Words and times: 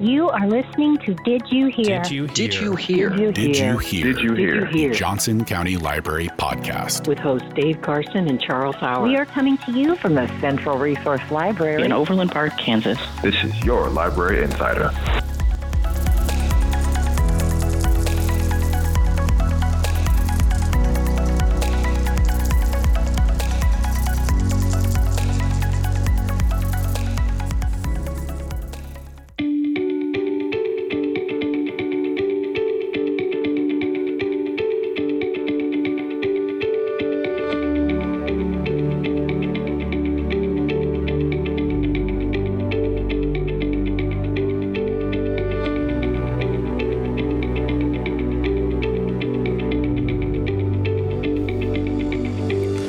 You 0.00 0.28
are 0.28 0.48
listening 0.48 0.98
to 0.98 1.14
Did 1.24 1.42
You 1.50 1.68
Hear? 1.68 2.02
Did 2.02 2.10
you 2.10 2.26
hear? 2.26 2.34
Did 2.34 2.54
you 2.54 2.74
hear? 2.74 3.10
Did 3.10 3.38
you 3.56 3.78
hear? 3.78 4.12
Did 4.12 4.22
you 4.22 4.34
hear? 4.34 4.66
hear? 4.66 4.92
Johnson 4.92 5.44
County 5.44 5.76
Library 5.76 6.28
podcast. 6.36 7.06
With 7.06 7.18
hosts 7.18 7.46
Dave 7.54 7.80
Carson 7.80 8.28
and 8.28 8.40
Charles 8.40 8.74
Howard. 8.76 9.08
We 9.08 9.16
are 9.16 9.24
coming 9.24 9.56
to 9.58 9.72
you 9.72 9.94
from 9.94 10.14
the 10.14 10.26
Central 10.40 10.78
Resource 10.78 11.22
Library 11.30 11.84
in 11.84 11.92
Overland 11.92 12.32
Park, 12.32 12.58
Kansas. 12.58 12.98
This 13.22 13.36
is 13.44 13.64
your 13.64 13.88
Library 13.88 14.42
Insider. 14.42 14.90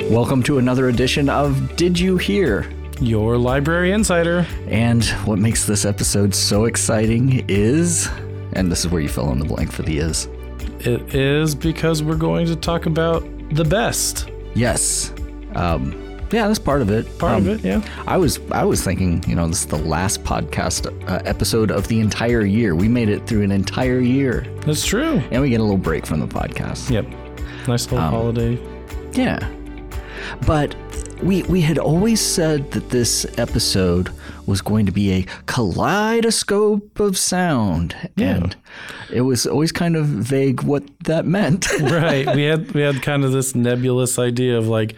Welcome 0.10 0.44
to 0.44 0.58
another 0.60 0.88
edition 0.90 1.30
of 1.30 1.76
Did 1.76 2.00
You 2.00 2.18
Hear? 2.18 2.70
Your 3.02 3.38
Library 3.38 3.92
Insider. 3.92 4.46
And 4.68 5.04
what 5.26 5.40
makes 5.40 5.66
this 5.66 5.84
episode 5.86 6.34
so 6.36 6.66
exciting 6.66 7.44
is, 7.48 8.08
and 8.54 8.72
this 8.72 8.86
is 8.86 8.92
where 8.92 9.02
you 9.02 9.10
fill 9.10 9.32
in 9.32 9.40
the 9.40 9.46
blank 9.46 9.72
for 9.72 9.82
the 9.82 9.98
is. 9.98 10.28
It 10.80 11.14
is 11.16 11.56
because 11.56 12.04
we're 12.04 12.16
going 12.18 12.46
to 12.48 12.56
talk 12.56 12.86
about 12.86 13.24
the 13.54 13.64
best. 13.66 14.30
Yes. 14.54 15.12
Um, 15.56 15.92
yeah, 16.32 16.48
that's 16.48 16.60
part 16.60 16.82
of 16.82 16.90
it. 16.92 17.06
Part 17.18 17.34
Um, 17.34 17.48
of 17.48 17.66
it, 17.66 17.68
yeah. 17.68 17.82
I 18.08 18.18
was 18.18 18.40
I 18.52 18.64
was 18.64 18.84
thinking, 18.84 19.24
you 19.28 19.36
know, 19.36 19.48
this 19.48 19.62
is 19.62 19.66
the 19.68 19.78
last 19.78 20.24
podcast 20.24 20.88
uh, 21.10 21.22
episode 21.26 21.72
of 21.72 21.88
the 21.88 22.00
entire 22.00 22.42
year. 22.46 22.76
We 22.76 22.88
made 22.88 23.10
it 23.10 23.26
through 23.28 23.44
an 23.44 23.52
entire 23.52 24.00
year, 24.00 24.46
That's 24.66 24.86
true. 24.86 25.22
and 25.32 25.42
we 25.42 25.50
get 25.50 25.60
a 25.60 25.64
little 25.64 25.78
break 25.78 26.06
from 26.06 26.20
the 26.20 26.28
podcast. 26.28 26.90
Yep. 26.90 27.06
Nice 27.68 27.86
little 27.92 28.00
Um, 28.00 28.12
holiday. 28.12 28.60
Yeah. 29.14 29.40
But 30.46 30.76
we 31.22 31.44
we 31.44 31.62
had 31.62 31.78
always 31.78 32.22
said 32.22 32.72
that 32.72 32.90
this 32.90 33.26
episode 33.38 34.12
was 34.46 34.62
going 34.62 34.86
to 34.86 34.92
be 34.92 35.12
a 35.12 35.26
kaleidoscope 35.48 37.00
of 37.00 37.18
sound. 37.18 37.96
Yeah. 38.16 38.36
And 38.36 38.56
it 39.12 39.22
was 39.22 39.46
always 39.48 39.72
kind 39.72 39.96
of 39.96 40.06
vague 40.06 40.62
what 40.64 40.84
that 41.06 41.26
meant. 41.26 41.68
right. 41.82 42.34
We 42.36 42.44
had 42.44 42.72
we 42.74 42.82
had 42.82 43.02
kind 43.02 43.24
of 43.24 43.32
this 43.32 43.56
nebulous 43.56 44.20
idea 44.20 44.58
of 44.58 44.68
like, 44.68 44.96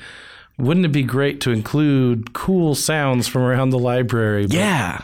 wouldn't 0.58 0.86
it 0.86 0.92
be 0.92 1.04
great 1.04 1.42
to 1.42 1.52
include 1.52 2.34
cool 2.34 2.76
sounds 2.76 3.28
from 3.28 3.44
around 3.44 3.70
the 3.70 3.80
library? 3.80 4.48
But 4.48 4.56
yeah. 4.56 5.02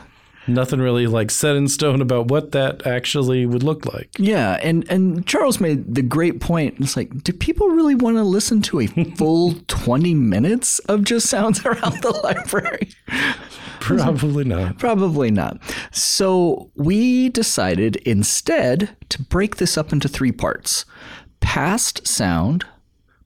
Nothing 0.47 0.79
really 0.79 1.07
like 1.07 1.31
set 1.31 1.55
in 1.55 1.67
stone 1.67 2.01
about 2.01 2.27
what 2.27 2.51
that 2.51 2.85
actually 2.85 3.45
would 3.45 3.63
look 3.63 3.85
like. 3.85 4.09
Yeah, 4.17 4.59
and 4.61 4.85
and 4.89 5.25
Charles 5.25 5.59
made 5.59 5.95
the 5.95 6.01
great 6.01 6.41
point. 6.41 6.75
It's 6.79 6.97
like, 6.97 7.23
do 7.23 7.31
people 7.31 7.69
really 7.69 7.95
want 7.95 8.17
to 8.17 8.23
listen 8.23 8.61
to 8.63 8.81
a 8.81 8.87
full 9.17 9.55
20 9.67 10.13
minutes 10.13 10.79
of 10.79 11.03
just 11.03 11.29
sounds 11.29 11.65
around 11.65 12.01
the 12.01 12.11
library? 12.23 12.89
Probably 13.79 14.43
not. 14.45 14.79
Probably 14.79 15.31
not. 15.31 15.61
So 15.91 16.71
we 16.75 17.29
decided 17.29 17.97
instead 17.97 18.95
to 19.09 19.21
break 19.23 19.57
this 19.57 19.77
up 19.77 19.91
into 19.91 20.07
three 20.07 20.31
parts 20.31 20.85
past 21.41 22.07
sound, 22.07 22.65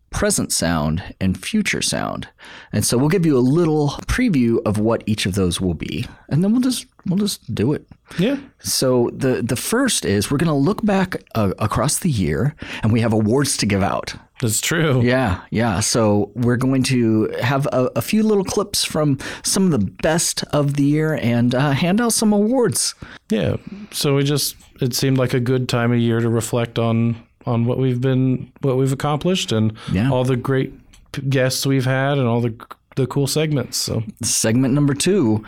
present 0.09 0.51
sound, 0.51 1.15
and 1.19 1.37
future 1.37 1.81
sound. 1.81 2.27
And 2.71 2.85
so 2.85 2.97
we'll 2.97 3.09
give 3.09 3.25
you 3.25 3.37
a 3.37 3.39
little 3.39 3.89
preview 4.07 4.59
of 4.65 4.79
what 4.79 5.03
each 5.05 5.25
of 5.25 5.35
those 5.35 5.59
will 5.59 5.73
be. 5.73 6.05
And 6.29 6.43
then 6.43 6.51
we'll 6.51 6.61
just 6.61 6.85
we'll 7.05 7.19
just 7.19 7.53
do 7.53 7.73
it. 7.73 7.85
Yeah. 8.17 8.37
So 8.59 9.09
the 9.13 9.41
the 9.41 9.55
first 9.55 10.05
is 10.05 10.31
we're 10.31 10.37
going 10.37 10.47
to 10.47 10.53
look 10.53 10.83
back 10.85 11.23
uh, 11.35 11.51
across 11.59 11.99
the 11.99 12.09
year 12.09 12.55
and 12.83 12.91
we 12.93 13.01
have 13.01 13.13
awards 13.13 13.57
to 13.57 13.65
give 13.65 13.83
out. 13.83 14.15
That's 14.39 14.61
true. 14.61 15.01
Yeah, 15.01 15.41
yeah. 15.49 15.79
So 15.79 16.31
we're 16.35 16.57
going 16.57 16.83
to 16.83 17.27
have 17.41 17.65
a, 17.67 17.89
a 17.95 18.01
few 18.01 18.21
little 18.21 18.43
clips 18.43 18.85
from 18.85 19.17
some 19.43 19.65
of 19.65 19.71
the 19.71 19.91
best 20.03 20.43
of 20.53 20.75
the 20.75 20.83
year 20.83 21.15
and 21.15 21.55
uh, 21.55 21.71
hand 21.71 21.99
out 21.99 22.13
some 22.13 22.33
awards. 22.33 22.93
Yeah. 23.29 23.57
So 23.91 24.15
we 24.15 24.23
just 24.23 24.55
it 24.79 24.93
seemed 24.93 25.17
like 25.17 25.33
a 25.33 25.39
good 25.39 25.67
time 25.67 25.91
of 25.91 25.99
year 25.99 26.19
to 26.19 26.29
reflect 26.29 26.77
on 26.77 27.26
on 27.47 27.65
what 27.65 27.77
we've 27.77 28.01
been 28.01 28.51
what 28.61 28.77
we've 28.77 28.93
accomplished 28.93 29.51
and 29.51 29.73
Yeah. 29.91 30.11
all 30.11 30.23
the 30.23 30.35
great 30.35 30.73
guests 31.29 31.65
we've 31.65 31.85
had 31.85 32.17
and 32.17 32.27
all 32.27 32.41
the 32.41 32.53
the 32.95 33.07
cool 33.07 33.27
segments. 33.27 33.77
So 33.77 34.03
Segment 34.23 34.73
number 34.73 34.93
two, 34.93 35.43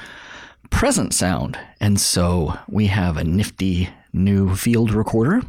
present 0.69 1.13
sound. 1.13 1.57
And 1.79 1.99
so 1.99 2.57
we 2.67 2.87
have 2.87 3.17
a 3.17 3.23
nifty 3.23 3.89
new 4.11 4.55
field 4.55 4.91
recorder, 4.91 5.41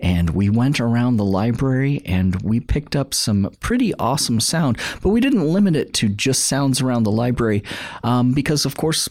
and 0.00 0.30
we 0.30 0.50
went 0.50 0.80
around 0.80 1.16
the 1.16 1.24
library 1.24 2.02
and 2.04 2.40
we 2.42 2.58
picked 2.58 2.96
up 2.96 3.14
some 3.14 3.50
pretty 3.60 3.94
awesome 3.94 4.40
sound. 4.40 4.76
But 5.02 5.10
we 5.10 5.20
didn't 5.20 5.46
limit 5.46 5.76
it 5.76 5.92
to 5.94 6.08
just 6.08 6.44
sounds 6.48 6.80
around 6.80 7.04
the 7.04 7.12
library 7.12 7.62
um, 8.02 8.32
because, 8.32 8.64
of 8.64 8.76
course, 8.76 9.08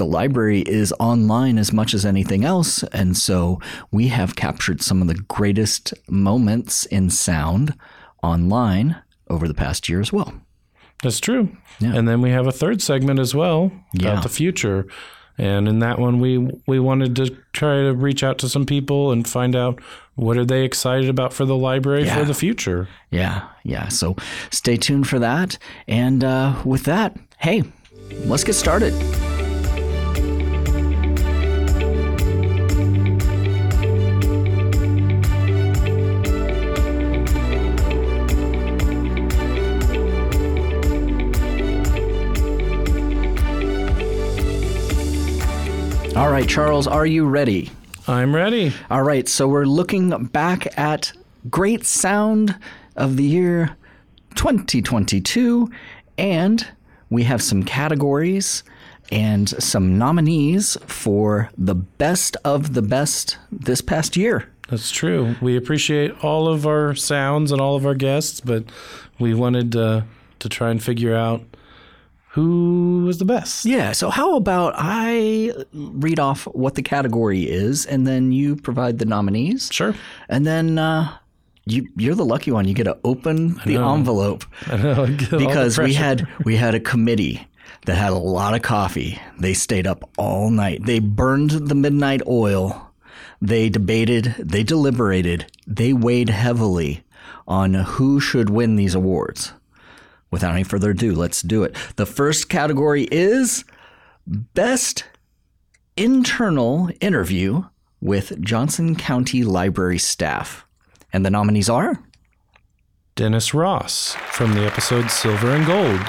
the 0.00 0.06
library 0.06 0.60
is 0.62 0.94
online 0.98 1.58
as 1.58 1.72
much 1.74 1.92
as 1.92 2.06
anything 2.06 2.42
else. 2.42 2.82
And 2.84 3.14
so 3.16 3.60
we 3.92 4.08
have 4.08 4.34
captured 4.34 4.80
some 4.80 5.02
of 5.02 5.08
the 5.08 5.20
greatest 5.28 5.92
moments 6.08 6.86
in 6.86 7.10
sound 7.10 7.74
online 8.22 8.96
over 9.28 9.46
the 9.46 9.54
past 9.54 9.88
year 9.90 10.00
as 10.00 10.10
well. 10.12 10.32
that's 11.02 11.20
true. 11.20 11.48
Yeah. 11.80 11.94
And 11.94 12.06
then 12.08 12.20
we 12.22 12.30
have 12.30 12.46
a 12.46 12.52
third 12.52 12.80
segment 12.82 13.18
as 13.20 13.34
well 13.34 13.70
Yeah. 13.92 14.12
about 14.12 14.22
the 14.22 14.28
future. 14.30 14.86
And 15.38 15.68
in 15.68 15.78
that 15.80 15.98
one 15.98 16.18
we 16.20 16.38
we 16.66 16.78
wanted 16.78 17.14
to 17.16 17.24
try 17.52 17.76
to 17.86 17.92
reach 17.94 18.22
out 18.22 18.36
to 18.38 18.48
some 18.48 18.64
people 18.66 19.12
and 19.12 19.26
find 19.28 19.54
out 19.56 19.80
what 20.14 20.36
are 20.36 20.44
they 20.46 20.64
excited 20.64 21.08
about 21.10 21.32
for 21.32 21.44
the 21.46 21.56
library 21.56 22.04
Yeah. 22.04 22.16
for 22.18 22.24
the 22.26 22.34
future. 22.34 22.88
Yeah, 23.10 23.48
yeah. 23.64 23.88
So 23.88 24.16
stay 24.50 24.76
tuned 24.76 25.06
for 25.08 25.18
that. 25.20 25.58
And 25.88 26.22
uh, 26.24 26.48
with 26.64 26.84
that, 26.84 27.16
hey, 27.38 27.62
let's 28.26 28.44
get 28.44 28.54
started. 28.54 28.92
All 46.20 46.28
right, 46.28 46.46
Charles, 46.46 46.86
are 46.86 47.06
you 47.06 47.24
ready? 47.24 47.70
I'm 48.06 48.34
ready. 48.34 48.74
All 48.90 49.02
right, 49.02 49.26
so 49.26 49.48
we're 49.48 49.64
looking 49.64 50.10
back 50.26 50.78
at 50.78 51.14
Great 51.48 51.86
Sound 51.86 52.58
of 52.94 53.16
the 53.16 53.24
Year 53.24 53.74
2022, 54.34 55.70
and 56.18 56.68
we 57.08 57.22
have 57.22 57.40
some 57.40 57.62
categories 57.62 58.64
and 59.10 59.48
some 59.48 59.96
nominees 59.96 60.76
for 60.86 61.48
the 61.56 61.74
best 61.74 62.36
of 62.44 62.74
the 62.74 62.82
best 62.82 63.38
this 63.50 63.80
past 63.80 64.14
year. 64.14 64.46
That's 64.68 64.90
true. 64.90 65.36
We 65.40 65.56
appreciate 65.56 66.22
all 66.22 66.48
of 66.48 66.66
our 66.66 66.94
sounds 66.94 67.50
and 67.50 67.62
all 67.62 67.76
of 67.76 67.86
our 67.86 67.94
guests, 67.94 68.42
but 68.42 68.64
we 69.18 69.32
wanted 69.32 69.74
uh, 69.74 70.02
to 70.40 70.48
try 70.50 70.70
and 70.70 70.82
figure 70.82 71.16
out 71.16 71.49
who 72.32 73.02
was 73.06 73.18
the 73.18 73.24
best. 73.24 73.64
Yeah, 73.64 73.90
so 73.92 74.08
how 74.08 74.36
about 74.36 74.74
I 74.76 75.52
read 75.72 76.20
off 76.20 76.44
what 76.44 76.76
the 76.76 76.82
category 76.82 77.42
is, 77.42 77.86
and 77.86 78.06
then 78.06 78.30
you 78.30 78.54
provide 78.54 78.98
the 78.98 79.04
nominees? 79.04 79.68
Sure. 79.72 79.94
And 80.28 80.46
then 80.46 80.78
uh, 80.78 81.16
you, 81.66 81.88
you're 81.96 82.14
the 82.14 82.24
lucky 82.24 82.52
one. 82.52 82.68
You 82.68 82.74
get 82.74 82.84
to 82.84 82.98
open 83.02 83.54
the 83.66 83.76
envelope. 83.76 84.44
I 84.66 84.76
know, 84.76 85.04
I 85.04 85.06
the 85.06 85.38
because 85.38 85.78
we 85.78 85.94
had 85.94 86.28
we 86.44 86.56
had 86.56 86.74
a 86.74 86.80
committee 86.80 87.46
that 87.86 87.96
had 87.96 88.12
a 88.12 88.18
lot 88.18 88.54
of 88.54 88.62
coffee. 88.62 89.20
They 89.38 89.54
stayed 89.54 89.86
up 89.86 90.08
all 90.16 90.50
night. 90.50 90.84
They 90.84 91.00
burned 91.00 91.50
the 91.50 91.74
midnight 91.74 92.22
oil. 92.28 92.92
They 93.42 93.70
debated, 93.70 94.34
they 94.38 94.62
deliberated, 94.62 95.50
they 95.66 95.94
weighed 95.94 96.28
heavily 96.28 97.02
on 97.48 97.72
who 97.72 98.20
should 98.20 98.50
win 98.50 98.76
these 98.76 98.94
awards. 98.94 99.54
Without 100.30 100.54
any 100.54 100.62
further 100.62 100.90
ado, 100.90 101.14
let's 101.14 101.42
do 101.42 101.64
it. 101.64 101.74
The 101.96 102.06
first 102.06 102.48
category 102.48 103.08
is 103.10 103.64
Best 104.26 105.04
Internal 105.96 106.90
Interview 107.00 107.64
with 108.00 108.40
Johnson 108.40 108.94
County 108.96 109.42
Library 109.42 109.98
Staff. 109.98 110.64
And 111.12 111.26
the 111.26 111.30
nominees 111.30 111.68
are 111.68 112.02
Dennis 113.16 113.52
Ross 113.52 114.14
from 114.30 114.54
the 114.54 114.64
episode 114.64 115.10
Silver 115.10 115.50
and 115.50 115.66
Gold, 115.66 116.00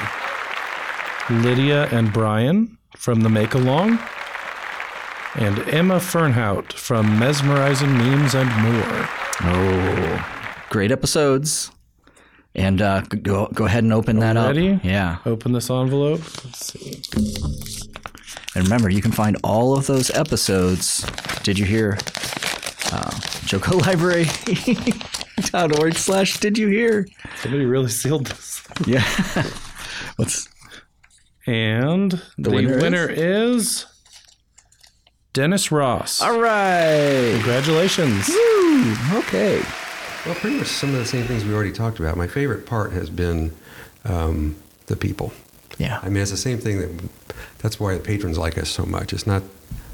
Lydia 1.44 1.88
and 1.88 2.14
Brian 2.14 2.78
from 2.96 3.22
the 3.22 3.30
Make 3.30 3.56
Along, 3.56 4.00
and 5.36 5.60
Emma 5.70 5.96
Fernhout 5.96 6.72
from 6.74 7.18
Mesmerizing 7.18 7.92
Memes 7.98 8.36
and 8.36 8.50
More. 8.62 9.10
Oh, 9.42 10.26
great 10.70 10.92
episodes. 10.92 11.72
And 12.54 12.82
uh, 12.82 13.00
go 13.02 13.48
go 13.54 13.66
ahead 13.66 13.84
and 13.84 13.94
open 13.94 14.20
that 14.20 14.36
Ready? 14.36 14.74
up. 14.74 14.84
Yeah. 14.84 15.18
Open 15.26 15.54
this 15.54 15.70
envelope. 15.70 16.20
Let's 16.44 16.74
see. 16.74 17.02
And 18.56 18.66
remember, 18.66 18.90
you 18.90 19.02
can 19.02 19.14
find 19.14 19.38
all 19.44 19.78
of 19.78 19.88
those 19.88 20.10
episodes. 20.12 21.06
Did 21.44 21.58
you 21.58 21.64
hear? 21.66 21.98
Uh, 22.94 23.10
JocoLibrary.org 23.48 25.94
slash 25.96 26.40
did 26.42 26.58
you 26.58 26.68
hear? 26.68 27.08
Somebody 27.38 27.64
really 27.66 27.88
sealed 27.90 28.26
this. 28.28 28.62
Yeah. 28.86 29.02
What's 30.18 30.50
And 31.48 32.22
the, 32.38 32.50
winner 32.50 32.80
winner, 32.82 33.08
is? 33.10 33.86
Dennis 35.32 35.72
Ross. 35.72 36.22
all 36.22 36.38
right? 36.42 37.32
Congratulations. 37.36 38.28
Woo, 38.28 38.94
okay. 39.20 39.62
Well, 40.26 40.36
pretty 40.36 40.58
much 40.58 40.68
some 40.68 40.90
of 40.92 40.96
the 41.00 41.06
same 41.06 41.26
things 41.26 41.44
we 41.44 41.54
already 41.54 41.72
talked 41.72 42.00
about. 42.00 42.16
My 42.16 42.28
favorite 42.28 42.66
part 42.66 42.92
has 42.94 43.10
been 43.10 43.52
um, 44.06 44.56
the 44.86 44.96
people. 44.96 45.34
Yeah. 45.80 46.00
I 46.04 46.10
mean, 46.10 46.22
it's 46.22 46.32
the 46.32 46.38
same 46.38 46.60
thing 46.60 46.80
that 46.80 47.10
that's 47.60 47.80
why 47.80 47.96
the 47.96 48.00
patrons 48.00 48.38
like 48.38 48.58
us 48.58 48.70
so 48.70 48.86
much. 48.86 49.14
It's 49.14 49.26
not 49.26 49.42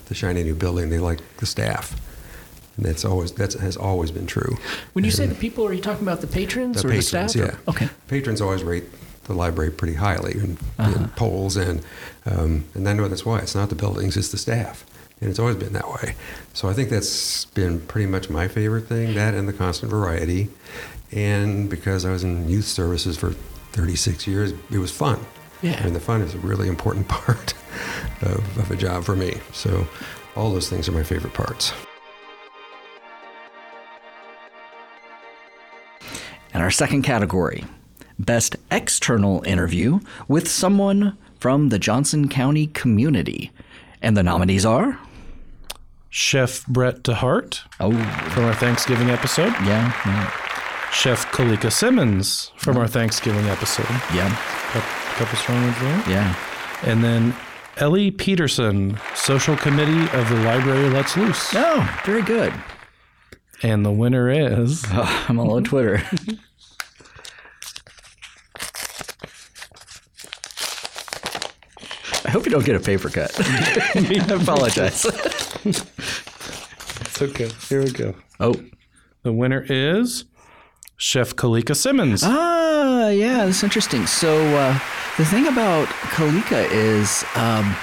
the 0.08 0.16
shiny 0.16 0.44
new 0.44 0.56
building; 0.56 0.90
they 0.90 1.00
like 1.00 1.20
the 1.38 1.46
staff. 1.46 1.96
And 2.76 2.86
that's 2.86 3.06
always 3.06 3.32
that 3.34 3.54
has 3.54 3.78
always 3.78 4.12
been 4.12 4.28
true. 4.28 4.58
When 4.94 5.06
you 5.06 5.12
say 5.12 5.26
the 5.28 5.36
people, 5.36 5.66
are 5.66 5.74
you 5.74 5.82
talking 5.82 6.04
about 6.04 6.22
the 6.22 6.28
patrons 6.28 6.82
The 6.82 6.88
or 6.88 6.92
patrons, 6.92 7.12
the 7.12 7.30
staff? 7.30 7.36
yeah. 7.54 7.72
Okay. 7.72 7.90
Patrons 8.08 8.42
always 8.42 8.64
rate 8.64 8.84
the 9.26 9.34
library 9.34 9.72
pretty 9.72 9.96
highly 9.96 10.34
in, 10.34 10.58
in 10.80 11.08
polls, 11.16 11.56
and 11.58 11.82
um, 12.26 12.66
and 12.74 12.88
I 12.88 12.94
know 12.94 13.08
that's 13.08 13.26
why 13.26 13.40
it's 13.40 13.56
not 13.56 13.70
the 13.70 13.76
buildings; 13.76 14.18
it's 14.18 14.30
the 14.30 14.38
staff, 14.38 14.86
and 15.22 15.30
it's 15.30 15.40
always 15.40 15.56
been 15.56 15.74
that 15.74 15.90
way. 15.90 16.16
So 16.54 16.70
I 16.70 16.74
think 16.74 16.90
that's 16.90 17.46
been 17.46 17.80
pretty 17.82 18.08
much 18.08 18.30
my 18.30 18.48
favorite 18.48 18.88
thing. 18.88 19.16
That 19.16 19.34
and 19.34 19.48
the 19.48 19.54
constant 19.54 19.90
variety, 19.92 20.50
and 21.12 21.70
because 21.70 22.06
I 22.06 22.12
was 22.12 22.24
in 22.24 22.50
youth 22.50 22.66
services 22.66 23.18
for 23.18 23.32
36 23.72 24.28
years, 24.28 24.54
it 24.72 24.78
was 24.78 24.92
fun. 24.92 25.20
Yeah. 25.64 25.84
and 25.84 25.96
the 25.96 26.00
fun 26.00 26.22
is 26.22 26.36
a 26.36 26.38
really 26.38 26.68
important 26.68 27.08
part 27.10 27.54
of, 28.22 28.58
of 28.58 28.70
a 28.70 28.76
job 28.76 29.04
for 29.04 29.16
me. 29.16 29.38
So 29.54 29.88
all 30.36 30.52
those 30.52 30.70
things 30.70 30.88
are 30.88 30.92
my 30.92 31.02
favorite 31.04 31.34
parts. 31.34 31.74
And 36.54 36.64
our 36.64 36.72
second 36.72 37.04
category 37.04 37.66
Best 38.20 38.56
External 38.72 39.44
Interview 39.44 40.00
with 40.28 40.48
someone 40.48 41.18
from 41.40 41.70
the 41.70 41.78
Johnson 41.78 42.30
County 42.30 42.68
community. 42.68 43.52
And 44.02 44.18
the 44.18 44.24
nominees 44.24 44.66
are? 44.66 45.00
Chef 46.10 46.66
Brett 46.68 47.04
DeHart 47.04 47.62
Oh, 47.80 47.92
from 48.32 48.46
our 48.46 48.54
Thanksgiving 48.54 49.10
episode. 49.10 49.52
yeah, 49.66 49.92
yeah, 50.06 50.32
Chef 50.92 51.30
Kalika 51.32 51.72
Simmons 51.72 52.52
from 52.58 52.78
our 52.78 52.88
Thanksgiving 52.88 53.46
episode. 53.48 53.90
yeah, 54.14 54.30
Couple, 54.72 54.90
couple 55.16 55.38
strong 55.38 55.62
ones 55.64 55.80
there. 55.80 56.04
yeah. 56.10 56.36
And 56.84 57.04
then 57.04 57.36
Ellie 57.78 58.12
Peterson, 58.12 58.98
Social 59.16 59.56
Committee 59.58 60.04
of 60.18 60.30
the 60.30 60.36
Library 60.44 60.90
Let's 60.90 61.16
Loose. 61.18 61.52
Oh, 61.56 62.00
very 62.06 62.22
good. 62.22 62.54
And 63.64 63.86
the 63.86 63.92
winner 63.92 64.30
is 64.30 64.84
Oh, 64.92 65.26
I'm 65.30 65.40
all 65.40 65.54
on 65.56 65.64
Twitter. 65.64 66.02
hope 72.38 72.46
you 72.46 72.52
don't 72.52 72.66
get 72.66 72.76
a 72.76 72.80
paper 72.80 73.10
cut. 73.10 73.32
I 73.40 74.26
apologize. 74.30 75.06
It's 75.66 77.20
okay. 77.20 77.50
Here 77.68 77.84
we 77.84 77.92
go. 77.92 78.14
Oh. 78.40 78.54
The 79.24 79.34
winner 79.34 79.66
is 79.68 80.26
Chef 80.98 81.36
Kalika 81.36 81.76
Simmons. 81.76 82.22
Ah, 82.24 83.10
yeah, 83.10 83.46
that's 83.46 83.64
interesting. 83.64 84.06
So 84.06 84.38
uh, 84.56 84.74
the 85.18 85.26
thing 85.26 85.48
about 85.48 85.88
Kalika 86.14 86.70
is 86.72 87.26
um, 87.36 87.76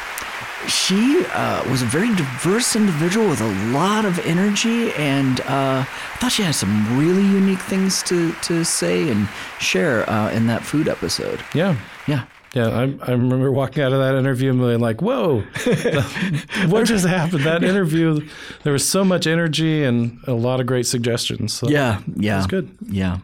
she 0.69 1.25
uh, 1.33 1.69
was 1.69 1.83
a 1.83 1.87
very 1.87 2.15
diverse 2.15 2.77
individual 2.77 3.29
with 3.29 3.41
a 3.41 3.73
lot 3.73 4.05
of 4.05 4.21
energy, 4.21 4.93
and 4.93 5.41
uh, 5.41 5.85
I 5.85 6.17
thought 6.19 6.31
she 6.31 6.45
had 6.45 6.55
some 6.55 6.97
really 6.97 7.25
unique 7.27 7.61
things 7.63 8.05
to, 8.05 8.33
to 8.43 8.65
say 8.65 9.11
and 9.11 9.29
share 9.59 10.09
uh, 10.09 10.31
in 10.31 10.47
that 10.47 10.63
food 10.63 10.87
episode. 10.87 11.45
Yeah. 11.55 11.77
Yeah. 12.07 12.27
Yeah, 12.55 12.69
I, 12.69 12.83
I 12.83 13.11
remember 13.11 13.51
walking 13.51 13.83
out 13.83 13.93
of 13.93 13.99
that 13.99 14.15
interview 14.15 14.51
and 14.51 14.61
being 14.61 14.79
like, 14.79 15.03
whoa, 15.03 15.41
what 16.69 16.87
just 16.87 17.05
happened? 17.05 17.45
That 17.45 17.65
interview, 17.65 18.27
there 18.63 18.73
was 18.73 18.89
so 18.89 19.05
much 19.05 19.27
energy 19.27 19.83
and 19.83 20.21
a 20.29 20.35
lot 20.35 20.61
of 20.61 20.67
great 20.67 20.87
suggestions. 20.87 21.53
So 21.53 21.69
Yeah, 21.69 22.01
yeah. 22.15 22.37
That's 22.37 22.47
good. 22.47 22.77
Yeah. 22.87 23.19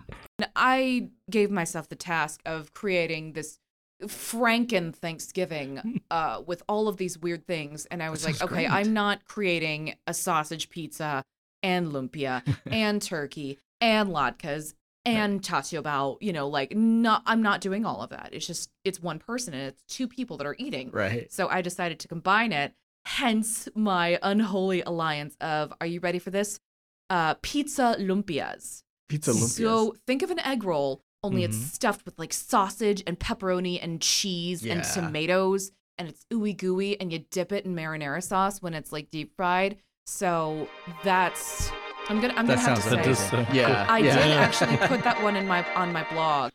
I 0.56 1.10
gave 1.30 1.50
myself 1.50 1.88
the 1.88 1.96
task 1.96 2.40
of 2.44 2.74
creating 2.74 3.34
this 3.34 3.58
Franken 4.02 4.94
Thanksgiving 4.94 6.00
uh, 6.10 6.42
with 6.44 6.62
all 6.68 6.88
of 6.88 6.96
these 6.96 7.18
weird 7.18 7.46
things, 7.46 7.86
and 7.86 8.02
I 8.02 8.10
was 8.10 8.24
like, 8.24 8.42
okay, 8.42 8.66
I'm 8.66 8.92
not 8.92 9.24
creating 9.26 9.94
a 10.06 10.14
sausage 10.14 10.70
pizza 10.70 11.22
and 11.62 11.92
lumpia 11.92 12.42
and 12.66 13.00
turkey 13.00 13.58
and 13.80 14.10
latkes 14.10 14.74
and 15.04 15.40
tatio 15.42 15.82
bao. 15.82 16.16
You 16.20 16.32
know, 16.32 16.48
like 16.48 16.74
not. 16.76 17.22
I'm 17.26 17.42
not 17.42 17.60
doing 17.60 17.84
all 17.86 18.02
of 18.02 18.10
that. 18.10 18.30
It's 18.32 18.46
just 18.46 18.70
it's 18.84 19.00
one 19.00 19.18
person 19.18 19.54
and 19.54 19.62
it's 19.64 19.82
two 19.88 20.06
people 20.08 20.36
that 20.38 20.46
are 20.46 20.56
eating. 20.58 20.90
Right. 20.90 21.32
So 21.32 21.48
I 21.48 21.62
decided 21.62 21.98
to 22.00 22.08
combine 22.08 22.52
it. 22.52 22.74
Hence 23.06 23.68
my 23.74 24.18
unholy 24.22 24.82
alliance 24.82 25.36
of. 25.40 25.72
Are 25.80 25.86
you 25.86 26.00
ready 26.00 26.18
for 26.18 26.30
this? 26.30 26.60
Uh, 27.08 27.34
pizza 27.42 27.96
lumpias. 27.98 28.82
Pizza 29.08 29.32
lumpias 29.32 29.48
So 29.56 29.96
think 30.06 30.22
of 30.22 30.30
an 30.30 30.38
egg 30.40 30.62
roll, 30.64 31.02
only 31.24 31.42
Mhm. 31.42 31.46
it's 31.46 31.72
stuffed 31.72 32.04
with 32.04 32.18
like 32.18 32.32
sausage 32.32 33.02
and 33.06 33.18
pepperoni 33.18 33.82
and 33.82 34.00
cheese 34.00 34.64
and 34.64 34.84
tomatoes, 34.84 35.72
and 35.98 36.08
it's 36.08 36.24
ooey 36.32 36.56
gooey, 36.56 37.00
and 37.00 37.12
you 37.12 37.20
dip 37.30 37.50
it 37.52 37.64
in 37.64 37.74
marinara 37.74 38.22
sauce 38.22 38.62
when 38.62 38.74
it's 38.74 38.92
like 38.92 39.10
deep 39.10 39.34
fried. 39.34 39.78
So 40.06 40.68
that's 41.02 41.70
I'm 42.10 42.20
gonna 42.20 42.34
I'm 42.36 42.46
That 42.48 42.56
gonna 42.56 42.68
have 42.70 42.76
to 43.04 43.14
sounds 43.14 43.18
say. 43.20 43.36
That 43.36 43.54
Yeah. 43.54 43.86
I 43.88 43.98
yeah. 43.98 44.16
did 44.16 44.32
actually 44.32 44.76
put 44.78 45.04
that 45.04 45.22
one 45.22 45.36
in 45.36 45.46
my 45.46 45.64
on 45.74 45.92
my 45.92 46.04
blog. 46.10 46.50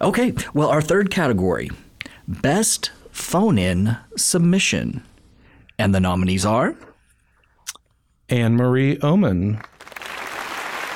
Okay, 0.00 0.34
well, 0.52 0.68
our 0.68 0.82
third 0.82 1.12
category 1.12 1.70
Best 2.26 2.90
Phone 3.12 3.56
In 3.56 3.96
Submission. 4.16 5.04
And 5.78 5.94
the 5.94 6.00
nominees 6.00 6.44
are? 6.44 6.74
Anne 8.28 8.56
Marie 8.56 8.98
Oman, 9.00 9.60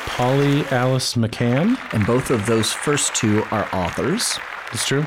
Polly 0.06 0.64
Alice 0.66 1.14
McCann. 1.14 1.78
And 1.94 2.04
both 2.04 2.30
of 2.30 2.46
those 2.46 2.72
first 2.72 3.14
two 3.14 3.44
are 3.52 3.68
authors. 3.72 4.40
It's 4.72 4.86
true. 4.86 5.06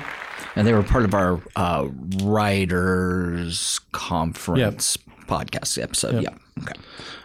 And 0.55 0.65
they 0.65 0.73
were 0.73 0.81
part 0.83 1.03
of 1.03 1.13
our 1.13 1.41
uh, 1.57 1.89
writers 2.23 3.79
conference 3.91 4.97
podcast 5.27 5.81
episode. 5.81 6.23
Yeah. 6.23 6.35
Okay. 6.61 6.73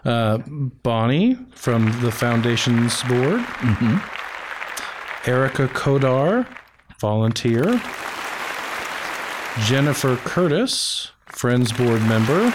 Uh, 0.04 0.38
Bonnie 0.82 1.36
from 1.54 1.86
the 2.00 2.10
Foundation's 2.10 3.02
board. 3.04 3.40
Erica 5.26 5.68
Kodar, 5.68 6.46
volunteer. 6.98 7.80
Jennifer 9.64 10.16
Curtis, 10.16 11.10
Friends 11.26 11.72
board 11.72 12.02
member. 12.02 12.52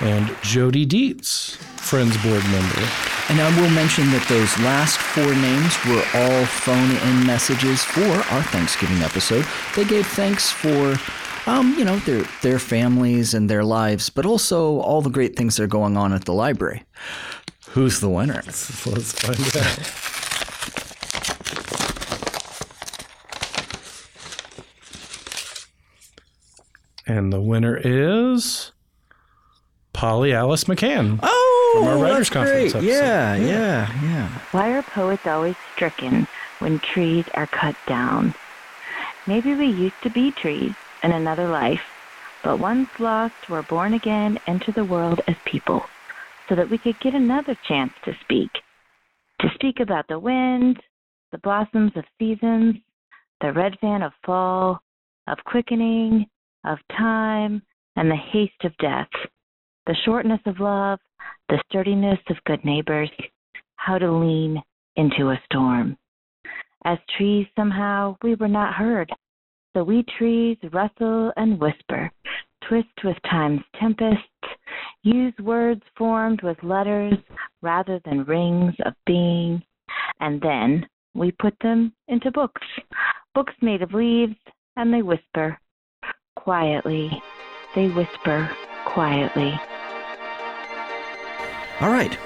And 0.00 0.34
Jody 0.42 0.84
Dietz, 0.86 1.56
Friends 1.76 2.16
board 2.22 2.42
member. 2.50 2.88
And 3.28 3.40
I 3.40 3.60
will 3.60 3.70
mention 3.70 4.10
that 4.10 4.26
those 4.28 4.50
last 4.58 4.98
four 4.98 5.30
names 5.38 5.76
were 5.86 6.02
all 6.18 6.44
phone 6.46 6.90
in 7.08 7.26
messages 7.26 7.84
for 7.84 8.10
our 8.34 8.42
Thanksgiving 8.50 8.98
episode. 9.02 9.46
They 9.76 9.84
gave 9.84 10.06
thanks 10.08 10.50
for, 10.50 10.96
um, 11.46 11.74
you 11.78 11.84
know, 11.84 11.96
their, 12.00 12.24
their 12.42 12.58
families 12.58 13.34
and 13.34 13.48
their 13.48 13.64
lives, 13.64 14.10
but 14.10 14.26
also 14.26 14.80
all 14.80 15.02
the 15.02 15.10
great 15.10 15.36
things 15.36 15.56
that 15.56 15.64
are 15.64 15.68
going 15.68 15.96
on 15.96 16.12
at 16.12 16.24
the 16.24 16.34
library. 16.34 16.84
Who's 17.70 18.00
the 18.00 18.08
winner? 18.08 18.42
So 18.50 18.90
let's 18.94 19.12
find 19.12 19.38
out. 19.56 20.06
And 27.06 27.32
the 27.32 27.40
winner 27.40 27.76
is 27.82 28.72
Polly 29.92 30.32
Alice 30.32 30.64
McCann. 30.64 31.18
Oh, 31.22 31.72
From 31.74 31.88
our 31.88 31.98
writers' 31.98 32.18
that's 32.18 32.30
conference 32.30 32.72
great. 32.72 32.84
episode. 32.84 33.04
Yeah, 33.04 33.34
yeah, 33.36 34.02
yeah. 34.02 34.28
Why 34.52 34.72
are 34.72 34.82
poets 34.82 35.26
always 35.26 35.56
stricken 35.74 36.28
when 36.60 36.78
trees 36.78 37.24
are 37.34 37.46
cut 37.48 37.74
down? 37.86 38.34
Maybe 39.26 39.54
we 39.54 39.66
used 39.66 40.00
to 40.02 40.10
be 40.10 40.30
trees 40.30 40.74
in 41.02 41.12
another 41.12 41.48
life, 41.48 41.80
but 42.42 42.58
once 42.58 42.88
lost, 42.98 43.34
we 43.48 43.54
were 43.54 43.62
born 43.64 43.94
again, 43.94 44.38
into 44.46 44.72
the 44.72 44.84
world 44.84 45.20
as 45.28 45.36
people, 45.44 45.82
so 46.48 46.54
that 46.54 46.70
we 46.70 46.78
could 46.78 46.98
get 47.00 47.14
another 47.14 47.56
chance 47.68 47.92
to 48.04 48.12
speak. 48.22 48.50
To 49.40 49.48
speak 49.54 49.80
about 49.80 50.06
the 50.08 50.18
wind, 50.18 50.80
the 51.32 51.38
blossoms 51.38 51.92
of 51.96 52.04
seasons, 52.18 52.76
the 53.40 53.52
red 53.52 53.78
fan 53.80 54.02
of 54.02 54.12
fall, 54.24 54.80
of 55.26 55.38
quickening, 55.44 56.26
of 56.64 56.78
time, 56.96 57.62
and 57.96 58.10
the 58.10 58.16
haste 58.16 58.64
of 58.64 58.76
death. 58.78 59.08
the 59.86 59.96
shortness 60.04 60.40
of 60.46 60.60
love, 60.60 61.00
the 61.48 61.60
sturdiness 61.68 62.18
of 62.28 62.36
good 62.44 62.64
neighbors, 62.64 63.10
how 63.76 63.98
to 63.98 64.10
lean 64.10 64.62
into 64.96 65.30
a 65.30 65.42
storm. 65.46 65.96
As 66.84 66.98
trees, 67.16 67.46
somehow, 67.56 68.16
we 68.22 68.34
were 68.36 68.48
not 68.48 68.74
heard. 68.74 69.10
So 69.74 69.84
we 69.84 70.04
trees 70.18 70.58
rustle 70.72 71.32
and 71.36 71.60
whisper, 71.60 72.10
twist 72.68 72.88
with 73.04 73.16
time's 73.30 73.62
tempests, 73.78 74.24
use 75.02 75.34
words 75.40 75.82
formed 75.96 76.42
with 76.42 76.62
letters 76.64 77.14
rather 77.62 78.00
than 78.04 78.24
rings 78.24 78.74
of 78.84 78.94
being, 79.06 79.62
and 80.18 80.40
then 80.40 80.86
we 81.14 81.30
put 81.32 81.54
them 81.62 81.92
into 82.08 82.32
books, 82.32 82.66
books 83.34 83.54
made 83.62 83.82
of 83.82 83.94
leaves, 83.94 84.36
and 84.76 84.92
they 84.92 85.02
whisper 85.02 85.58
quietly. 86.36 87.10
They 87.74 87.88
whisper 87.88 88.50
quietly. 88.86 89.52
All 91.80 91.90
right. 91.90 92.18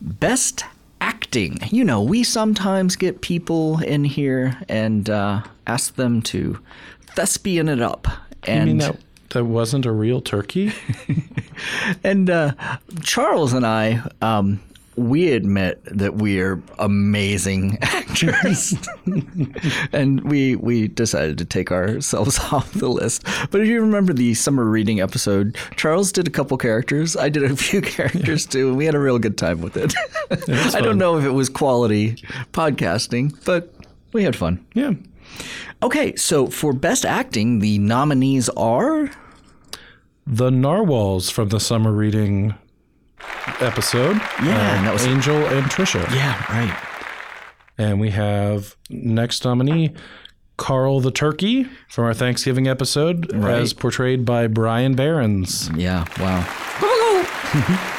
Best 0.00 0.64
acting. 1.28 1.58
You 1.70 1.84
know, 1.84 2.02
we 2.02 2.24
sometimes 2.24 2.96
get 2.96 3.20
people 3.20 3.82
in 3.82 4.04
here 4.04 4.56
and 4.68 5.08
uh, 5.10 5.42
ask 5.66 5.94
them 5.96 6.22
to 6.22 6.58
thespian 7.14 7.68
it 7.68 7.82
up. 7.82 8.08
And 8.44 8.60
you 8.60 8.74
mean 8.76 8.78
that, 8.78 9.00
that 9.30 9.44
wasn't 9.44 9.84
a 9.84 9.92
real 9.92 10.20
turkey? 10.22 10.72
and 12.04 12.30
uh, 12.30 12.52
Charles 13.02 13.52
and 13.52 13.66
I, 13.66 14.02
um, 14.22 14.60
we 14.98 15.32
admit 15.32 15.80
that 15.84 16.16
we 16.16 16.40
are 16.40 16.60
amazing 16.78 17.78
actors, 17.82 18.74
and 19.92 20.22
we 20.24 20.56
we 20.56 20.88
decided 20.88 21.38
to 21.38 21.44
take 21.44 21.70
ourselves 21.70 22.38
off 22.52 22.72
the 22.72 22.88
list. 22.88 23.24
But 23.50 23.60
if 23.60 23.68
you 23.68 23.80
remember 23.80 24.12
the 24.12 24.34
summer 24.34 24.64
reading 24.64 25.00
episode, 25.00 25.56
Charles 25.76 26.12
did 26.12 26.26
a 26.26 26.30
couple 26.30 26.56
characters. 26.58 27.16
I 27.16 27.28
did 27.28 27.44
a 27.44 27.56
few 27.56 27.80
characters 27.80 28.46
too, 28.46 28.68
and 28.68 28.76
we 28.76 28.84
had 28.84 28.94
a 28.94 29.00
real 29.00 29.18
good 29.18 29.38
time 29.38 29.60
with 29.60 29.76
it. 29.76 29.94
I 30.74 30.80
don't 30.80 30.98
know 30.98 31.16
if 31.18 31.24
it 31.24 31.30
was 31.30 31.48
quality 31.48 32.16
podcasting, 32.52 33.44
but 33.44 33.72
we 34.12 34.24
had 34.24 34.34
fun. 34.34 34.64
Yeah. 34.74 34.92
Okay, 35.82 36.16
so 36.16 36.48
for 36.48 36.72
best 36.72 37.04
acting, 37.04 37.60
the 37.60 37.78
nominees 37.78 38.48
are 38.50 39.10
the 40.26 40.50
narwhals 40.50 41.30
from 41.30 41.50
the 41.50 41.60
summer 41.60 41.92
reading 41.92 42.54
episode. 43.60 44.16
Yeah, 44.42 44.56
uh, 44.56 44.76
and 44.76 44.86
that 44.86 44.92
was 44.92 45.06
Angel 45.06 45.36
and 45.46 45.66
Tricia. 45.66 46.08
Yeah, 46.14 46.34
right. 46.52 46.76
And 47.78 48.00
we 48.00 48.10
have 48.10 48.76
next 48.90 49.44
nominee 49.44 49.92
Carl 50.56 51.00
the 51.00 51.10
Turkey 51.12 51.66
from 51.88 52.04
our 52.04 52.14
Thanksgiving 52.14 52.66
episode, 52.66 53.32
Right. 53.32 53.54
as 53.60 53.72
portrayed 53.72 54.24
by 54.24 54.46
Brian 54.48 54.94
Behrens. 54.94 55.70
Yeah, 55.76 56.04
wow. 56.18 56.44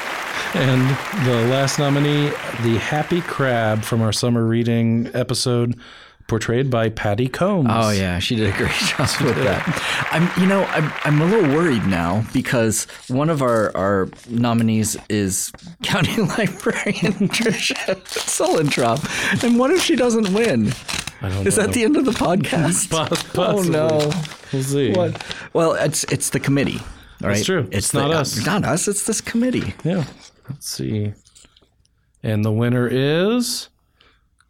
And 0.52 0.80
the 1.26 1.46
last 1.48 1.78
nominee, 1.78 2.30
the 2.64 2.76
Happy 2.80 3.20
Crab 3.20 3.82
from 3.84 4.02
our 4.02 4.12
summer 4.12 4.44
reading 4.44 5.08
episode, 5.14 5.78
portrayed 6.30 6.70
by 6.70 6.88
Patty 6.88 7.26
Combs. 7.28 7.68
Oh 7.70 7.90
yeah, 7.90 8.20
she 8.20 8.36
did 8.36 8.54
a 8.54 8.56
great 8.56 8.70
job 8.72 9.08
with 9.20 9.36
that. 9.42 10.08
I'm, 10.12 10.30
you 10.40 10.48
know, 10.48 10.62
I'm, 10.66 10.92
I'm 11.04 11.20
a 11.20 11.26
little 11.26 11.50
worried 11.54 11.84
now 11.86 12.24
because 12.32 12.84
one 13.08 13.28
of 13.28 13.42
our, 13.42 13.76
our 13.76 14.08
nominees 14.28 14.96
is 15.08 15.50
County 15.82 16.22
Librarian 16.22 17.28
Tricia 17.28 17.96
Suellentrop, 18.06 19.42
and 19.42 19.58
what 19.58 19.72
if 19.72 19.82
she 19.82 19.96
doesn't 19.96 20.32
win? 20.32 20.72
I 21.20 21.28
don't 21.28 21.46
Is 21.46 21.58
know. 21.58 21.66
that 21.66 21.74
the 21.74 21.82
end 21.84 21.96
of 21.96 22.04
the 22.04 22.12
podcast? 22.12 22.90
Oh 23.36 23.62
no! 23.62 24.10
We'll 24.52 24.62
see. 24.62 24.92
What? 24.92 25.22
Well, 25.52 25.72
it's 25.72 26.04
it's 26.04 26.30
the 26.30 26.38
committee. 26.40 26.78
All 27.22 27.28
right? 27.28 27.34
That's 27.34 27.44
true. 27.44 27.66
It's, 27.72 27.76
It's 27.86 27.94
not 27.94 28.08
the- 28.08 28.16
uh, 28.16 28.20
us. 28.20 28.46
Not 28.46 28.64
us. 28.64 28.86
It's 28.88 29.04
this 29.04 29.20
committee. 29.20 29.74
Yeah. 29.84 30.04
Let's 30.48 30.68
see. 30.68 31.12
And 32.22 32.44
the 32.44 32.52
winner 32.52 32.86
is 32.88 33.68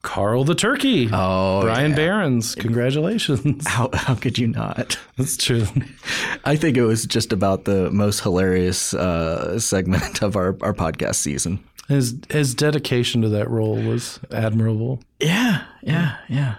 Carl 0.02 0.44
the 0.44 0.54
Turkey. 0.54 1.08
Oh, 1.12 1.60
Brian 1.62 1.90
yeah. 1.90 1.96
Behrens. 1.96 2.54
Congratulations. 2.54 3.66
How 3.66 3.90
how 3.92 4.14
could 4.14 4.38
you 4.38 4.48
not? 4.48 4.98
That's 5.16 5.36
true. 5.36 5.66
I 6.44 6.56
think 6.56 6.76
it 6.76 6.84
was 6.84 7.04
just 7.04 7.32
about 7.32 7.64
the 7.64 7.90
most 7.90 8.20
hilarious 8.20 8.94
uh, 8.94 9.58
segment 9.58 10.22
of 10.22 10.36
our, 10.36 10.56
our 10.62 10.72
podcast 10.72 11.16
season. 11.16 11.62
His 11.88 12.18
his 12.30 12.54
dedication 12.54 13.20
to 13.22 13.28
that 13.30 13.50
role 13.50 13.76
was 13.76 14.20
admirable. 14.30 15.02
Yeah, 15.18 15.64
yeah, 15.82 16.16
yeah. 16.28 16.54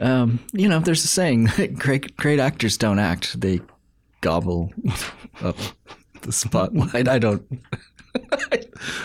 Um, 0.00 0.40
you 0.52 0.68
know, 0.68 0.80
there's 0.80 1.04
a 1.04 1.08
saying: 1.08 1.48
great 1.74 2.16
great 2.16 2.40
actors 2.40 2.76
don't 2.76 2.98
act; 2.98 3.40
they 3.40 3.60
gobble 4.20 4.72
up 5.42 5.56
the 6.22 6.32
spotlight. 6.32 7.08
I 7.08 7.18
don't. 7.18 7.42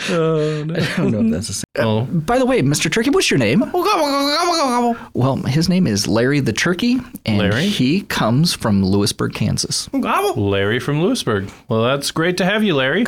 Oh, 0.09 0.63
no. 0.65 0.75
I 0.75 0.97
don't 0.97 1.11
know 1.11 1.19
if 1.21 1.31
that's 1.31 1.49
a 1.49 1.53
saying. 1.53 1.65
Oh, 1.77 2.05
By 2.05 2.37
the 2.39 2.45
way, 2.45 2.61
Mr. 2.61 2.91
Turkey, 2.91 3.09
what's 3.09 3.29
your 3.29 3.37
name? 3.37 3.63
Well, 5.13 5.35
his 5.47 5.67
name 5.67 5.85
is 5.87 6.07
Larry 6.07 6.39
the 6.39 6.53
Turkey, 6.53 6.99
and 7.25 7.37
Larry? 7.39 7.65
he 7.67 8.01
comes 8.01 8.53
from 8.53 8.83
Louisburg, 8.85 9.33
Kansas. 9.33 9.89
Larry 10.37 10.79
from 10.79 11.01
Louisburg. 11.01 11.49
Well, 11.67 11.83
that's 11.83 12.11
great 12.11 12.37
to 12.37 12.45
have 12.45 12.63
you, 12.63 12.75
Larry. 12.75 13.03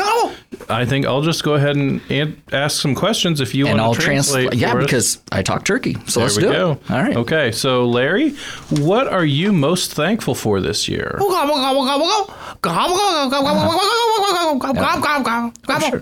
I 0.70 0.86
think 0.86 1.06
I'll 1.06 1.22
just 1.22 1.44
go 1.44 1.54
ahead 1.54 1.76
and 1.78 2.02
an- 2.12 2.42
ask 2.52 2.82
some 2.82 2.94
questions 2.96 3.40
if 3.40 3.56
you 3.56 3.68
And 3.68 3.78
want 3.78 3.88
I'll 3.88 3.94
to 3.96 4.02
translate. 4.02 4.50
translate. 4.50 4.60
Yeah, 4.62 4.76
us. 4.76 4.84
because 4.84 5.22
I 5.32 5.42
talk 5.44 5.64
turkey. 5.66 5.96
So 6.08 6.20
there 6.20 6.28
let's 6.28 6.36
we 6.38 6.44
do 6.44 6.50
go. 6.52 6.72
it. 6.74 6.92
All 6.92 7.02
right. 7.02 7.16
Okay, 7.16 7.52
so 7.52 7.86
Larry, 7.88 8.32
what 8.70 9.08
are 9.08 9.26
you 9.26 9.54
most 9.54 9.94
thankful 9.94 10.36
for 10.36 10.60
this 10.62 10.88
year? 10.90 11.18
Sure. 15.88 15.94
Yeah. 15.94 15.97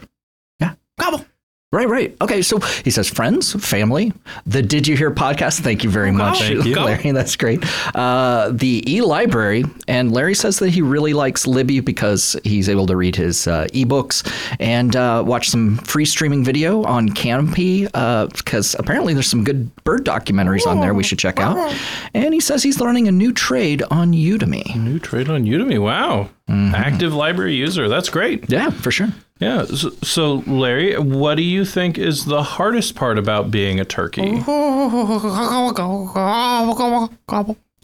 Right, 1.76 1.90
right. 1.90 2.16
Okay, 2.22 2.42
so 2.42 2.60
he 2.60 2.90
says 2.90 3.10
friends, 3.10 3.52
family, 3.54 4.14
the 4.46 4.62
Did 4.62 4.88
You 4.88 4.96
Hear 4.96 5.12
podcast. 5.12 5.60
Thank 5.60 5.84
you 5.84 5.90
very 5.90 6.10
much, 6.10 6.40
Thank 6.40 6.64
you. 6.64 6.74
Larry. 6.74 7.12
That's 7.12 7.36
great. 7.36 7.62
Uh, 7.94 8.52
the 8.54 8.82
e 8.90 9.02
library, 9.02 9.66
and 9.86 10.14
Larry 10.14 10.36
says 10.36 10.60
that 10.60 10.70
he 10.70 10.82
really 10.82 11.14
likes 11.14 11.46
Libby 11.46 11.82
because 11.82 12.38
he's 12.46 12.70
able 12.70 12.86
to 12.86 12.96
read 12.96 13.18
his 13.18 13.46
uh, 13.46 13.68
ebooks 13.74 14.26
and 14.58 14.96
uh, 14.96 15.22
watch 15.28 15.50
some 15.50 15.76
free 15.80 16.06
streaming 16.06 16.46
video 16.46 16.82
on 16.84 17.10
Kanopy 17.10 17.92
because 18.38 18.74
apparently 18.80 19.14
there's 19.14 19.28
some 19.28 19.44
good 19.44 19.76
bird 19.84 20.06
documentaries 20.06 20.66
on 20.66 20.80
there 20.80 20.94
we 20.94 21.04
should 21.04 21.20
check 21.20 21.42
out. 21.42 21.76
And 22.14 22.34
he 22.34 22.40
says 22.40 22.64
he's 22.64 22.80
learning 22.80 23.10
a 23.10 23.12
new 23.12 23.34
trade 23.34 23.84
on 23.92 24.14
Udemy. 24.14 24.78
New 24.78 25.00
trade 25.00 25.30
on 25.30 25.44
Udemy. 25.44 25.82
Wow. 25.82 26.30
Mm-hmm. 26.50 26.76
Active 26.76 27.14
library 27.14 27.56
user. 27.56 27.90
That's 27.90 28.10
great. 28.10 28.52
Yeah, 28.52 28.70
for 28.70 28.92
sure. 28.92 29.08
Yeah. 29.40 29.66
So, 29.66 29.90
so, 30.04 30.44
Larry, 30.46 30.98
what 30.98 31.36
do 31.36 31.42
you 31.42 31.66
think 31.66 31.98
is 31.98 32.26
the 32.26 32.44
hardest 32.44 32.96
part 32.96 33.18
about 33.18 33.50
being 33.50 33.80
a 33.80 33.86
turkey? 33.86 34.42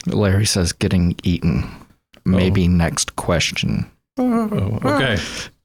Larry 0.07 0.45
says 0.45 0.73
getting 0.73 1.15
eaten. 1.23 1.67
Maybe 2.23 2.67
next 2.67 3.15
question. 3.15 3.89
Oh, 4.17 4.79
okay. 4.83 5.17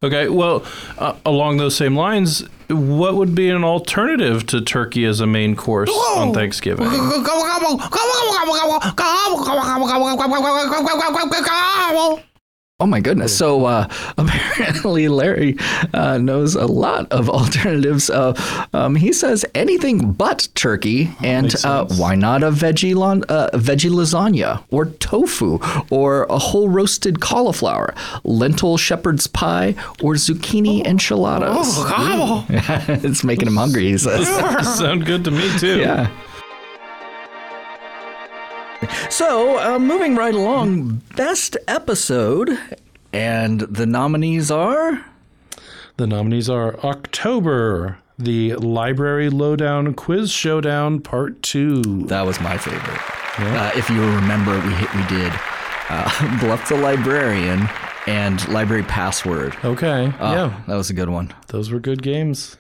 Okay. 0.03 0.29
Well, 0.29 0.65
uh, 0.99 1.17
along 1.27 1.59
those 1.59 1.77
same 1.77 1.97
lines, 1.97 2.45
what 2.69 3.15
would 3.15 3.35
be 3.35 3.51
an 3.51 3.65
alternative 3.65 4.47
to 4.47 4.63
turkey 4.63 5.05
as 5.05 5.21
a 5.21 5.27
main 5.27 5.55
course 5.55 5.91
on 5.91 6.33
Thanksgiving? 6.33 6.87
Oh 12.79 12.85
my 12.85 13.01
goodness. 13.01 13.35
So 13.35 13.65
uh, 13.65 13.89
apparently, 14.19 15.09
Larry 15.09 15.57
uh, 15.95 16.19
knows 16.19 16.55
a 16.55 16.67
lot 16.67 17.11
of 17.11 17.31
alternatives. 17.41 18.11
Uh, 18.11 18.35
um, 18.75 18.95
he 18.97 19.15
says 19.15 19.47
anything 19.55 20.13
but 20.13 20.47
turkey, 20.55 21.11
and 21.23 21.55
uh, 21.65 21.87
why 21.97 22.15
not 22.17 22.43
a 22.43 22.51
veggie, 22.51 22.95
lon- 22.95 23.25
uh, 23.31 23.49
veggie 23.55 23.91
lasagna, 23.91 24.63
or 24.71 24.87
tofu, 24.87 25.59
or 25.91 26.25
a 26.25 26.39
whole 26.39 26.69
roasted 26.69 27.21
cauliflower, 27.21 27.95
lentil 28.25 28.77
shepherd's 28.77 29.27
pie, 29.27 29.75
or 30.03 30.13
zucchini 30.15 30.85
enchiladas? 30.87 31.49
Oh, 31.79 31.87
wow. 31.91 32.45
it's 32.89 33.25
making 33.25 33.49
him 33.49 33.57
hungry, 33.57 33.85
he 33.87 33.97
says. 33.97 34.29
Sound 34.77 35.07
good 35.07 35.25
to 35.25 35.31
me 35.31 35.49
too. 35.59 35.79
Yeah. 35.79 36.11
So, 39.11 39.59
uh, 39.59 39.79
moving 39.79 40.15
right 40.17 40.35
along, 40.35 41.03
best 41.17 41.57
episode, 41.69 42.59
and 43.13 43.61
the 43.61 43.87
nominees 43.87 44.51
are. 44.51 45.05
The 45.97 46.07
nominees 46.07 46.51
are 46.51 46.77
October, 46.85 47.99
the 48.19 48.55
Library 48.57 49.31
Lowdown 49.31 49.95
Quiz 49.95 50.31
Showdown 50.31 51.01
Part 51.01 51.43
Two. 51.43 51.83
That 52.07 52.23
was 52.27 52.41
my 52.41 52.59
favorite. 52.59 53.01
Uh, 53.39 53.71
if 53.75 53.89
you 53.91 54.01
remember, 54.01 54.53
we 54.61 54.73
hit, 54.75 54.95
we 54.95 55.05
did 55.07 55.33
uh, 55.89 56.39
Bluff 56.41 56.69
the 56.69 56.77
Librarian 56.77 57.69
and 58.07 58.47
Library 58.49 58.83
Password. 58.85 59.57
Okay. 59.65 60.07
Uh, 60.19 60.33
yeah, 60.35 60.61
that 60.67 60.77
was 60.77 60.91
a 60.91 60.95
good 60.95 61.09
one. 61.11 61.33
those 61.49 61.71
were 61.71 61.81
good 61.81 62.03
games. 62.03 62.57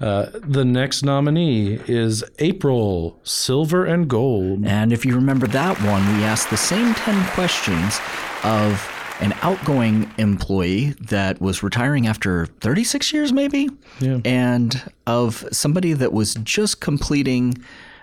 Uh, 0.00 0.26
the 0.32 0.64
next 0.64 1.02
nominee 1.02 1.78
is 1.86 2.24
April, 2.40 3.18
Silver 3.22 3.84
and 3.84 4.08
Gold. 4.08 4.64
And 4.66 4.92
if 4.92 5.04
you 5.06 5.14
remember 5.14 5.46
that 5.48 5.80
one, 5.82 6.16
we 6.16 6.24
asked 6.24 6.50
the 6.50 6.56
same 6.56 6.94
10 6.94 7.24
questions 7.30 8.00
of 8.42 8.90
an 9.20 9.32
outgoing 9.42 10.12
employee 10.18 10.90
that 11.00 11.40
was 11.40 11.62
retiring 11.62 12.06
after 12.08 12.46
36 12.46 13.12
years, 13.12 13.32
maybe, 13.32 13.68
Yeah. 14.00 14.18
and 14.24 14.90
of 15.06 15.44
somebody 15.52 15.92
that 15.92 16.12
was 16.12 16.34
just 16.42 16.80
completing 16.80 17.56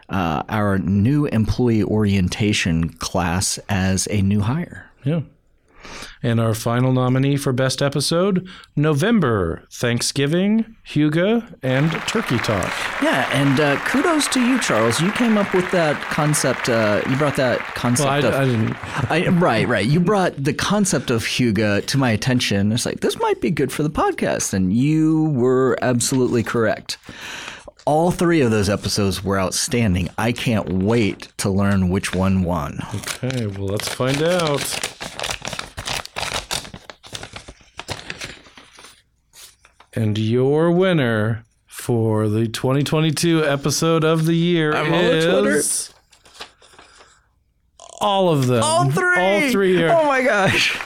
uh, 0.10 0.44
our 0.50 0.80
new 0.80 1.26
employee 1.28 1.84
orientation 1.84 2.90
class 2.90 3.60
as 3.70 4.08
a 4.10 4.22
new 4.22 4.40
hire. 4.42 4.90
Yeah. 5.04 5.22
And 6.24 6.40
our 6.40 6.54
final 6.54 6.92
nominee 6.92 7.36
for 7.38 7.52
Best 7.52 7.82
Episode 7.82 8.48
November, 8.76 9.68
Thanksgiving, 9.72 10.76
Hygge, 10.88 11.58
and 11.64 11.92
Turkey 12.08 12.38
Talk. 12.38 12.72
Yeah, 13.02 13.28
and 13.34 13.60
uh, 13.60 13.80
kudos 13.86 14.28
to 14.30 14.40
you, 14.40 14.60
Charles. 14.60 15.02
You 15.02 15.12
came 15.14 15.38
up 15.38 15.54
with 15.54 15.70
that 15.72 16.00
concept. 16.04 16.70
Uh, 16.70 17.02
you 17.10 17.16
brought 17.16 17.36
that 17.38 17.60
concept 17.76 18.08
Well, 18.08 18.14
I, 18.14 18.28
of. 18.28 18.34
I 18.36 18.46
didn't. 18.46 19.12
I, 19.12 19.28
right, 19.40 19.68
right. 19.68 19.86
You 19.86 20.00
brought 20.00 20.36
the 20.42 20.54
concept 20.54 21.10
of 21.10 21.24
Hygge 21.24 21.86
to 21.88 21.98
my 21.98 22.12
attention. 22.12 22.72
It's 22.72 22.86
like, 22.86 23.00
this 23.00 23.18
might 23.20 23.42
be 23.42 23.50
good 23.50 23.72
for 23.72 23.82
the 23.84 23.90
podcast. 23.90 24.54
And 24.54 24.72
you 24.74 25.26
were 25.32 25.78
absolutely 25.82 26.44
correct. 26.44 26.98
All 27.86 28.12
three 28.12 28.42
of 28.42 28.52
those 28.52 28.70
episodes 28.70 29.24
were 29.24 29.40
outstanding. 29.40 30.10
I 30.20 30.34
can't 30.34 30.72
wait 30.84 31.30
to 31.38 31.50
learn 31.50 31.90
which 31.90 32.14
one 32.14 32.44
won. 32.44 32.78
Okay, 32.94 33.48
well, 33.48 33.66
let's 33.70 33.90
find 33.90 34.22
out. 34.22 34.62
And 39.94 40.18
your 40.18 40.72
winner 40.72 41.44
for 41.68 42.30
the 42.30 42.48
2022 42.48 43.44
episode 43.46 44.04
of 44.04 44.26
the 44.26 44.36
year 44.36 44.74
I'm 44.74 44.94
on 44.94 45.04
the 45.06 45.22
Twitter. 45.32 45.50
is 45.58 45.94
all 48.00 48.30
of 48.30 48.48
them. 48.48 48.64
All 48.64 48.90
three! 48.90 49.18
All 49.20 49.52
three 49.52 49.84
are. 49.84 49.90
Oh 49.90 50.06
my 50.08 50.24
gosh. 50.24 50.78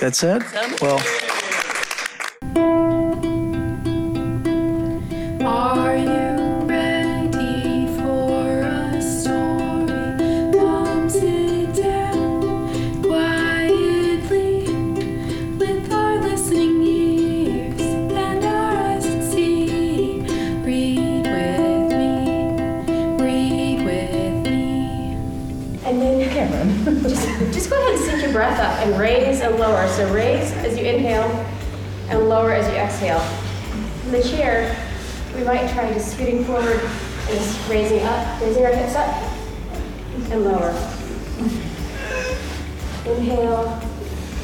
That's 0.00 0.22
it? 0.24 0.42
Well, 0.80 0.98
So 30.00 30.10
raise 30.14 30.50
as 30.52 30.78
you 30.78 30.84
inhale 30.86 31.28
and 32.08 32.26
lower 32.26 32.54
as 32.54 32.66
you 32.72 32.78
exhale. 32.78 33.20
In 34.06 34.12
the 34.12 34.22
chair, 34.22 34.74
we 35.36 35.44
might 35.44 35.70
try 35.74 35.92
just 35.92 36.14
scooting 36.14 36.42
forward 36.42 36.80
and 36.80 37.38
just 37.38 37.68
raising 37.68 38.02
up, 38.04 38.40
raising 38.40 38.64
our 38.64 38.72
hips 38.72 38.94
up 38.96 39.14
and 40.30 40.42
lower. 40.42 40.70
Inhale 43.04 43.78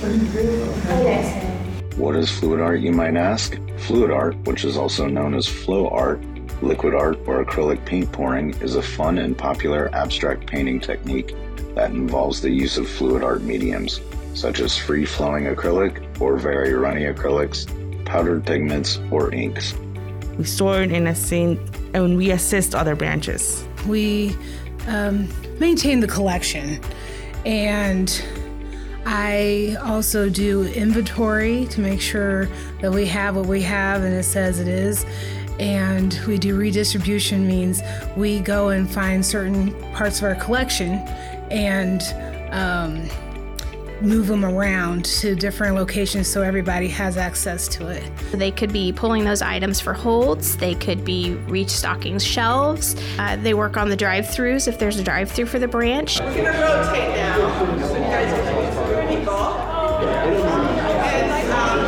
and 0.02 1.06
exhale. 1.06 1.50
What 1.96 2.16
is 2.16 2.30
fluid 2.30 2.60
art, 2.60 2.80
you 2.80 2.92
might 2.92 3.16
ask? 3.16 3.58
Fluid 3.78 4.10
art, 4.10 4.36
which 4.44 4.66
is 4.66 4.76
also 4.76 5.06
known 5.06 5.32
as 5.32 5.48
flow 5.48 5.88
art, 5.88 6.22
liquid 6.60 6.94
art, 6.94 7.18
or 7.24 7.42
acrylic 7.42 7.82
paint 7.86 8.12
pouring, 8.12 8.50
is 8.60 8.74
a 8.74 8.82
fun 8.82 9.16
and 9.16 9.38
popular 9.38 9.88
abstract 9.94 10.46
painting 10.46 10.80
technique 10.80 11.34
that 11.74 11.92
involves 11.92 12.42
the 12.42 12.50
use 12.50 12.76
of 12.76 12.86
fluid 12.86 13.24
art 13.24 13.40
mediums, 13.40 14.02
such 14.36 14.60
as 14.60 14.76
free 14.76 15.06
flowing 15.06 15.44
acrylic 15.44 16.20
or 16.20 16.36
very 16.36 16.74
runny 16.74 17.04
acrylics, 17.04 17.66
powdered 18.04 18.44
pigments, 18.44 19.00
or 19.10 19.32
inks. 19.34 19.74
We 20.38 20.44
store 20.44 20.82
it 20.82 20.92
in 20.92 21.06
a 21.06 21.14
sink 21.14 21.58
and 21.94 22.16
we 22.16 22.30
assist 22.30 22.74
other 22.74 22.94
branches. 22.94 23.66
We 23.86 24.36
um, 24.86 25.28
maintain 25.58 26.00
the 26.00 26.06
collection, 26.06 26.78
and 27.46 28.22
I 29.06 29.76
also 29.82 30.28
do 30.28 30.64
inventory 30.64 31.66
to 31.70 31.80
make 31.80 32.00
sure 32.00 32.48
that 32.82 32.92
we 32.92 33.06
have 33.06 33.36
what 33.36 33.46
we 33.46 33.62
have 33.62 34.02
and 34.02 34.12
it 34.12 34.24
says 34.24 34.60
it 34.60 34.68
is. 34.68 35.06
And 35.58 36.20
we 36.26 36.36
do 36.36 36.54
redistribution 36.54 37.46
means 37.46 37.80
we 38.14 38.40
go 38.40 38.68
and 38.68 38.90
find 38.90 39.24
certain 39.24 39.72
parts 39.94 40.18
of 40.18 40.24
our 40.24 40.34
collection 40.34 40.98
and 41.50 42.02
um, 42.52 43.08
move 44.02 44.26
them 44.26 44.44
around 44.44 45.04
to 45.06 45.34
different 45.34 45.74
locations 45.74 46.28
so 46.28 46.42
everybody 46.42 46.88
has 46.88 47.16
access 47.16 47.66
to 47.68 47.88
it. 47.88 48.02
They 48.32 48.50
could 48.50 48.72
be 48.72 48.92
pulling 48.92 49.24
those 49.24 49.42
items 49.42 49.80
for 49.80 49.92
holds. 49.94 50.56
They 50.56 50.74
could 50.74 51.04
be 51.04 51.34
restocking 51.46 52.18
shelves. 52.18 52.94
Uh, 53.18 53.36
they 53.36 53.54
work 53.54 53.76
on 53.76 53.88
the 53.88 53.96
drive-throughs 53.96 54.68
if 54.68 54.78
there's 54.78 54.98
a 54.98 55.02
drive-through 55.04 55.46
for 55.46 55.58
the 55.58 55.68
branch. 55.68 56.20
We're 56.20 56.36
gonna 56.36 56.50
rotate 56.50 57.16
now. 57.16 57.36
So 57.86 57.94
you 57.94 58.00
guys 58.02 58.32
are 58.32 58.86
through 58.86 58.96
any 58.96 59.24
ball. 59.24 59.54
And, 59.98 61.52
um, 61.52 61.78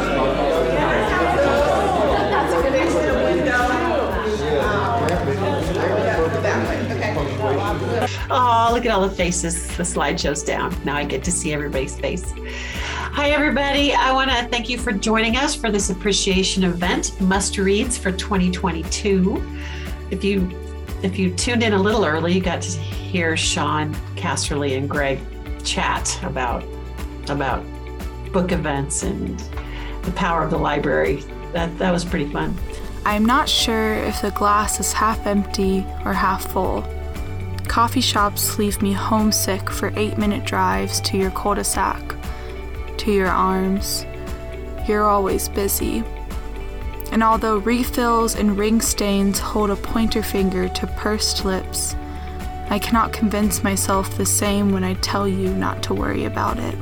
that's 2.31 2.53
a 2.55 2.57
good 2.63 2.75
exit 2.75 3.11
a 3.11 3.15
window. 3.23 3.63
Um, 4.65 5.07
that 6.43 6.59
way, 6.69 6.79
okay. 6.95 8.18
Oh, 8.31 8.71
look 8.73 8.85
at 8.85 8.91
all 8.91 9.01
the 9.01 9.15
faces. 9.15 9.67
The 9.77 9.83
slideshow's 9.83 10.43
down. 10.43 10.77
Now 10.85 10.97
I 10.97 11.05
get 11.05 11.25
to 11.25 11.33
see 11.33 11.55
everybody's 11.55 11.99
face. 11.99 12.35
Hi, 13.13 13.31
everybody. 13.31 13.95
I 13.95 14.13
want 14.13 14.31
to 14.31 14.47
thank 14.49 14.69
you 14.69 14.77
for 14.77 14.93
joining 14.93 15.37
us 15.37 15.55
for 15.55 15.71
this 15.71 15.89
appreciation 15.89 16.65
event, 16.65 17.19
Must 17.23 17.57
Reads 17.57 17.97
for 17.97 18.13
2022. 18.13 19.61
If 20.11 20.23
you 20.23 20.51
if 21.03 21.19
you 21.19 21.35
tuned 21.35 21.63
in 21.63 21.73
a 21.73 21.81
little 21.81 22.05
early, 22.05 22.35
you 22.35 22.41
got 22.41 22.61
to 22.63 22.79
hear 22.79 23.37
Sean 23.37 23.95
Casterly 24.17 24.77
and 24.77 24.91
Greg 24.91 25.21
chat 25.65 26.23
about 26.23 26.65
about 27.31 27.65
book 28.33 28.53
events 28.53 29.05
and 29.05 29.39
the 30.03 30.13
power 30.13 30.43
of 30.43 30.51
the 30.51 30.59
library. 30.59 31.23
That 31.53 31.79
that 31.79 31.93
was 31.93 32.05
pretty 32.05 32.31
fun. 32.31 32.55
I'm 33.07 33.25
not 33.25 33.49
sure 33.49 33.95
if 33.95 34.21
the 34.21 34.33
glass 34.33 34.81
is 34.81 34.93
half 34.93 35.27
empty 35.27 35.87
or 36.05 36.13
half 36.13 36.53
full. 36.53 36.85
Coffee 37.79 38.01
shops 38.01 38.59
leave 38.59 38.83
me 38.83 38.93
homesick 38.93 39.71
for 39.71 39.93
eight 39.95 40.19
minute 40.19 40.45
drives 40.45 41.01
to 41.03 41.17
your 41.17 41.31
cul 41.31 41.55
de 41.55 41.63
sac, 41.63 42.03
to 42.97 43.13
your 43.13 43.29
arms. 43.29 44.05
You're 44.89 45.05
always 45.05 45.49
busy. 45.49 46.03
And 47.13 47.23
although 47.23 47.59
refills 47.59 48.35
and 48.35 48.59
ring 48.59 48.81
stains 48.81 49.39
hold 49.39 49.71
a 49.71 49.77
pointer 49.77 50.25
finger 50.25 50.69
to 50.69 50.87
pursed 50.89 51.45
lips, 51.45 51.95
I 52.69 52.81
cannot 52.81 53.13
convince 53.13 53.63
myself 53.63 54.19
the 54.19 54.27
same 54.27 54.73
when 54.73 54.83
I 54.83 54.95
tell 54.95 55.29
you 55.29 55.55
not 55.55 55.81
to 55.85 55.95
worry 55.95 56.25
about 56.25 56.59
it. 56.59 56.75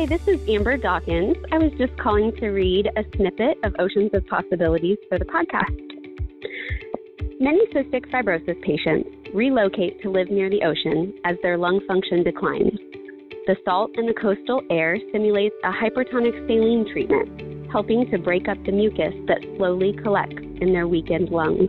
Hi, 0.00 0.06
this 0.06 0.26
is 0.28 0.40
Amber 0.48 0.78
Dawkins. 0.78 1.36
I 1.52 1.58
was 1.58 1.72
just 1.76 1.94
calling 1.98 2.32
to 2.36 2.48
read 2.48 2.88
a 2.96 3.04
snippet 3.14 3.58
of 3.62 3.76
Oceans 3.78 4.08
of 4.14 4.26
Possibilities 4.28 4.96
for 5.10 5.18
the 5.18 5.26
podcast. 5.26 5.76
Many 7.38 7.66
cystic 7.66 8.10
fibrosis 8.10 8.58
patients 8.62 9.10
relocate 9.34 10.00
to 10.00 10.10
live 10.10 10.30
near 10.30 10.48
the 10.48 10.62
ocean 10.62 11.12
as 11.26 11.36
their 11.42 11.58
lung 11.58 11.82
function 11.86 12.24
declines. 12.24 12.78
The 13.46 13.56
salt 13.62 13.90
in 13.98 14.06
the 14.06 14.14
coastal 14.14 14.62
air 14.70 14.96
simulates 15.12 15.54
a 15.64 15.70
hypertonic 15.70 16.48
saline 16.48 16.88
treatment, 16.90 17.70
helping 17.70 18.10
to 18.10 18.16
break 18.16 18.48
up 18.48 18.56
the 18.64 18.72
mucus 18.72 19.12
that 19.28 19.44
slowly 19.58 19.92
collects 20.02 20.42
in 20.62 20.72
their 20.72 20.88
weakened 20.88 21.28
lungs. 21.28 21.68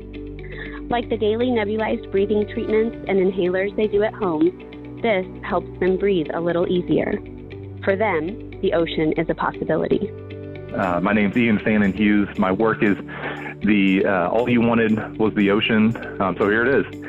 Like 0.89 1.10
the 1.10 1.17
daily 1.17 1.48
nebulized 1.48 2.10
breathing 2.13 2.48
treatments 2.54 2.96
and 3.10 3.20
inhalers 3.20 3.76
they 3.76 3.88
do 3.88 4.04
at 4.04 4.13
home, 4.13 5.02
this 5.04 5.26
helps 5.44 5.67
them 5.82 5.98
breathe 5.98 6.28
a 6.34 6.39
little 6.39 6.65
easier. 6.72 7.20
For 7.84 7.96
them, 7.96 8.52
the 8.62 8.74
ocean 8.74 9.12
is 9.13 9.28
a 9.30 9.34
possibility. 9.34 10.12
Uh, 10.72 11.02
my 11.02 11.13
name's 11.13 11.36
Ian 11.36 11.58
Fannin 11.60 11.94
Hughes. 11.94 12.38
My 12.38 12.52
work 12.52 12.84
is 12.84 12.96
the 13.63 14.04
uh, 14.06 14.30
all 14.30 14.48
you 14.48 14.62
wanted 14.62 15.17
was 15.17 15.34
the 15.34 15.50
ocean. 15.50 15.96
Um, 16.22 16.38
so 16.38 16.48
here 16.48 16.65
it 16.65 16.86
is. 16.86 17.02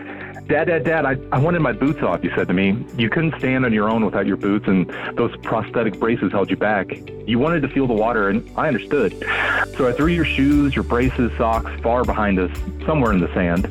Dad, 0.49 0.67
Dad, 0.67 0.85
Dad, 0.85 1.05
I, 1.05 1.17
I 1.31 1.39
wanted 1.39 1.61
my 1.61 1.73
boots 1.73 2.03
off, 2.03 2.25
you 2.25 2.31
said 2.35 2.49
to 2.49 2.55
me. 2.55 2.85
You 2.97 3.09
couldn't 3.09 3.39
stand 3.39 3.65
on 3.65 3.73
your 3.73 3.89
own 3.89 4.05
without 4.05 4.27
your 4.27 4.37
boots, 4.37 4.67
and 4.67 4.89
those 5.17 5.35
prosthetic 5.43 6.01
braces 6.01 6.33
held 6.33 6.51
you 6.51 6.57
back. 6.57 6.91
You 7.27 7.39
wanted 7.39 7.63
to 7.63 7.69
feel 7.69 7.87
the 7.87 7.95
water, 7.95 8.29
and 8.29 8.51
I 8.57 8.67
understood. 8.67 9.13
So 9.77 9.89
I 9.89 9.93
threw 9.93 10.09
your 10.09 10.25
shoes, 10.25 10.75
your 10.75 10.85
braces, 10.85 11.31
socks 11.39 11.71
far 11.83 12.05
behind 12.05 12.39
us, 12.39 12.51
somewhere 12.85 13.13
in 13.13 13.21
the 13.21 13.33
sand. 13.35 13.67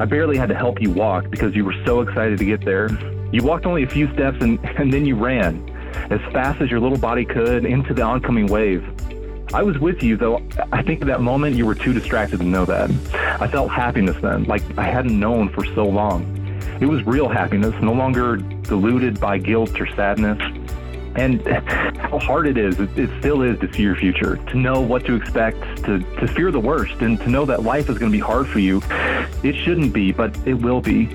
I 0.00 0.06
barely 0.06 0.36
had 0.36 0.48
to 0.48 0.56
help 0.56 0.80
you 0.80 0.90
walk 0.90 1.30
because 1.30 1.54
you 1.54 1.64
were 1.64 1.76
so 1.84 2.00
excited 2.00 2.38
to 2.38 2.44
get 2.44 2.64
there. 2.64 2.90
You 3.32 3.42
walked 3.42 3.66
only 3.66 3.84
a 3.84 3.88
few 3.88 4.12
steps, 4.14 4.38
and, 4.40 4.58
and 4.64 4.92
then 4.92 5.06
you 5.06 5.14
ran 5.14 5.67
as 6.10 6.20
fast 6.32 6.60
as 6.60 6.70
your 6.70 6.80
little 6.80 6.98
body 6.98 7.24
could 7.24 7.64
into 7.64 7.94
the 7.94 8.02
oncoming 8.02 8.46
wave. 8.46 8.84
I 9.54 9.62
was 9.62 9.78
with 9.78 10.02
you, 10.02 10.16
though 10.16 10.42
I 10.72 10.82
think 10.82 11.00
at 11.00 11.06
that 11.06 11.22
moment 11.22 11.56
you 11.56 11.64
were 11.64 11.74
too 11.74 11.92
distracted 11.92 12.38
to 12.38 12.44
know 12.44 12.66
that. 12.66 12.90
I 13.40 13.48
felt 13.48 13.70
happiness 13.70 14.16
then, 14.20 14.44
like 14.44 14.62
I 14.76 14.84
hadn't 14.84 15.18
known 15.18 15.48
for 15.48 15.64
so 15.64 15.86
long. 15.86 16.34
It 16.80 16.86
was 16.86 17.02
real 17.04 17.28
happiness, 17.28 17.74
no 17.82 17.92
longer 17.92 18.36
diluted 18.36 19.18
by 19.18 19.38
guilt 19.38 19.80
or 19.80 19.86
sadness. 19.94 20.38
And 21.16 21.40
how 21.98 22.18
hard 22.18 22.46
it 22.46 22.58
is, 22.58 22.78
it, 22.78 23.10
still 23.18 23.42
is 23.42 23.58
to 23.60 23.72
see 23.72 23.82
your 23.82 23.96
future, 23.96 24.36
to 24.36 24.56
know 24.56 24.80
what 24.80 25.04
to 25.06 25.14
expect, 25.14 25.60
to, 25.84 25.98
to 25.98 26.28
fear 26.28 26.52
the 26.52 26.60
worst, 26.60 27.00
and 27.00 27.18
to 27.20 27.28
know 27.28 27.44
that 27.46 27.62
life 27.62 27.88
is 27.88 27.98
going 27.98 28.12
to 28.12 28.16
be 28.16 28.22
hard 28.22 28.46
for 28.46 28.60
you. 28.60 28.80
It 29.42 29.54
shouldn't 29.54 29.92
be, 29.92 30.12
but 30.12 30.36
it 30.46 30.54
will 30.54 30.80
be. 30.80 31.06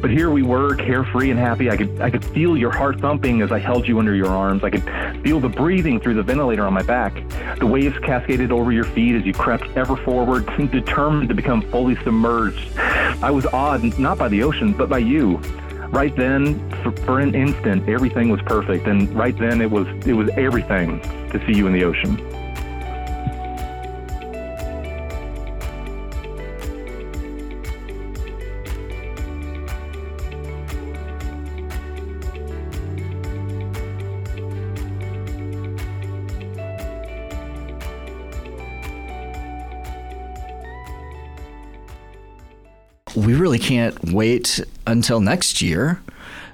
But 0.00 0.10
here 0.10 0.30
we 0.30 0.42
were, 0.42 0.74
carefree 0.74 1.30
and 1.30 1.38
happy. 1.38 1.70
I 1.70 1.76
could 1.76 2.00
I 2.00 2.10
could 2.10 2.24
feel 2.24 2.56
your 2.56 2.70
heart 2.70 3.00
thumping 3.00 3.42
as 3.42 3.52
I 3.52 3.58
held 3.58 3.86
you 3.86 3.98
under 3.98 4.14
your 4.14 4.28
arms. 4.28 4.64
I 4.64 4.70
could 4.70 4.82
feel 5.22 5.40
the 5.40 5.48
breathing 5.48 6.00
through 6.00 6.14
the 6.14 6.22
ventilator 6.22 6.64
on 6.64 6.72
my 6.72 6.82
back. 6.82 7.22
The 7.58 7.66
waves 7.66 7.98
cascaded 7.98 8.50
over 8.50 8.72
your 8.72 8.84
feet 8.84 9.14
as 9.14 9.26
you 9.26 9.34
crept 9.34 9.76
ever 9.76 9.96
forward, 9.96 10.46
determined 10.70 11.28
to 11.28 11.34
become 11.34 11.62
fully 11.70 11.96
submerged. 11.96 12.76
I 12.78 13.30
was 13.30 13.46
awed 13.46 13.98
not 13.98 14.18
by 14.18 14.28
the 14.28 14.42
ocean, 14.42 14.72
but 14.72 14.88
by 14.88 14.98
you. 14.98 15.36
Right 15.90 16.14
then, 16.14 16.70
for, 16.82 16.92
for 16.92 17.20
an 17.20 17.34
instant, 17.34 17.88
everything 17.88 18.30
was 18.30 18.40
perfect, 18.42 18.86
and 18.86 19.12
right 19.12 19.36
then 19.36 19.60
it 19.60 19.70
was 19.70 19.86
it 20.06 20.12
was 20.12 20.30
everything 20.30 21.00
to 21.30 21.44
see 21.46 21.52
you 21.52 21.66
in 21.66 21.72
the 21.72 21.84
ocean. 21.84 22.29
Can't 43.70 44.12
wait 44.12 44.60
until 44.84 45.20
next 45.20 45.62
year 45.62 46.02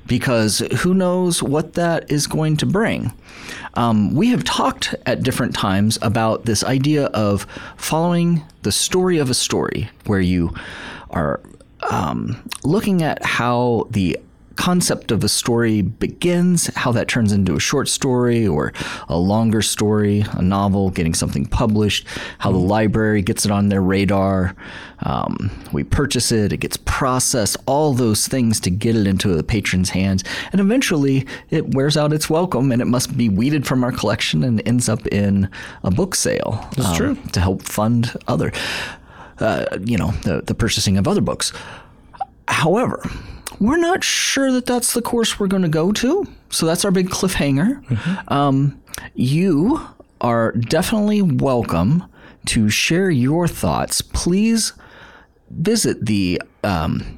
because 0.07 0.59
who 0.81 0.93
knows 0.93 1.43
what 1.43 1.73
that 1.73 2.13
is 2.13 2.27
going 2.27 2.59
to 2.59 2.67
bring. 2.67 3.11
Um, 3.73 4.15
we 4.15 4.29
have 4.29 4.45
talked 4.45 4.95
at 5.07 5.23
different 5.23 5.55
times 5.55 5.99
about 6.03 6.45
this 6.45 6.63
idea 6.63 7.07
of 7.07 7.47
following 7.79 8.43
the 8.65 8.71
story 8.71 9.17
of 9.17 9.31
a 9.31 9.35
story, 9.35 9.89
where 10.05 10.21
you 10.21 10.55
are 11.09 11.41
um, 11.89 12.37
looking 12.65 13.03
at 13.03 13.25
how 13.25 13.87
the 13.89 14.19
concept 14.57 15.11
of 15.11 15.23
a 15.23 15.29
story 15.29 15.83
begins, 15.83 16.67
how 16.75 16.91
that 16.93 17.09
turns 17.09 17.33
into 17.33 17.55
a 17.55 17.61
short 17.61 17.89
story 17.89 18.47
or 18.47 18.73
a 19.09 19.17
longer 19.17 19.63
story, 19.63 20.25
a 20.33 20.43
novel, 20.43 20.91
getting 20.91 21.15
something 21.15 21.47
published, 21.47 22.07
how 22.39 22.51
the 22.51 22.59
library 22.59 23.23
gets 23.23 23.45
it 23.45 23.51
on 23.51 23.69
their 23.69 23.83
radar. 23.83 24.57
Um, 25.01 25.51
we 25.73 25.85
purchase 25.85 26.33
it, 26.33 26.53
it 26.53 26.59
gets 26.59 26.79
processed, 26.79 27.57
all 27.67 27.93
those 27.93 28.27
things 28.27 28.59
to 28.61 28.71
get 28.71 28.97
it 28.97 29.07
into 29.07 29.29
the 29.29 29.45
patron's 29.45 29.91
hands. 29.91 30.25
And 30.53 30.61
eventually 30.61 31.27
it 31.51 31.75
wears 31.75 31.97
out 31.97 32.13
its 32.13 32.31
welcome 32.31 32.73
and 32.73 32.81
it 32.81 32.87
must 32.87 33.17
be 33.17 33.29
weeded 33.29 33.67
from 33.67 33.85
our 33.85 33.93
collection 33.93 34.43
and 34.43 34.67
ends 34.67 34.89
up 34.89 35.07
in 35.09 35.51
a 35.83 35.91
book 35.91 36.15
sale. 36.15 36.67
That's 36.77 36.97
true. 36.97 37.17
To 37.33 37.41
help 37.41 37.63
fund 37.63 38.17
other, 38.27 38.53
uh, 39.39 39.67
you 39.85 39.99
know, 39.99 40.13
the, 40.23 40.43
the 40.43 40.55
purchasing 40.55 40.97
of 40.97 41.07
other 41.07 41.21
books. 41.21 41.53
However, 42.49 43.03
we're 43.61 43.77
not 43.77 44.05
sure 44.05 44.53
that 44.53 44.67
that's 44.67 44.93
the 44.93 45.03
course 45.03 45.39
we're 45.39 45.47
going 45.47 45.63
to 45.63 45.69
go 45.69 45.93
to. 45.93 46.27
So 46.51 46.67
that's 46.67 46.85
our 46.85 46.91
big 46.91 47.09
cliffhanger. 47.11 47.83
Um, 48.31 48.81
you 49.15 49.81
are 50.21 50.53
definitely 50.53 51.23
welcome 51.23 52.05
to 52.47 52.69
share 52.71 53.11
your 53.11 53.49
thoughts. 53.49 54.01
Please 54.01 54.73
visit 55.51 56.07
the 56.07 56.41
um, 56.65 57.16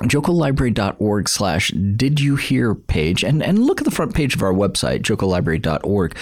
jocolibrary.org 0.00 1.28
slash 1.28 1.68
did 1.96 2.18
you 2.18 2.36
hear 2.36 2.74
page 2.74 3.22
and, 3.22 3.42
and 3.42 3.58
look 3.58 3.80
at 3.80 3.84
the 3.84 3.90
front 3.90 4.14
page 4.14 4.34
of 4.34 4.42
our 4.42 4.52
website 4.52 5.02
jocolibrary.org 5.02 6.14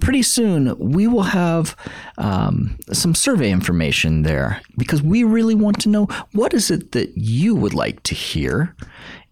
pretty 0.00 0.22
soon 0.22 0.78
we 0.78 1.06
will 1.06 1.24
have 1.24 1.76
um, 2.18 2.78
some 2.92 3.14
survey 3.14 3.50
information 3.50 4.22
there 4.22 4.60
because 4.78 5.02
we 5.02 5.24
really 5.24 5.54
want 5.54 5.80
to 5.80 5.88
know 5.88 6.06
what 6.32 6.54
is 6.54 6.70
it 6.70 6.92
that 6.92 7.16
you 7.16 7.54
would 7.54 7.74
like 7.74 8.02
to 8.04 8.14
hear 8.14 8.76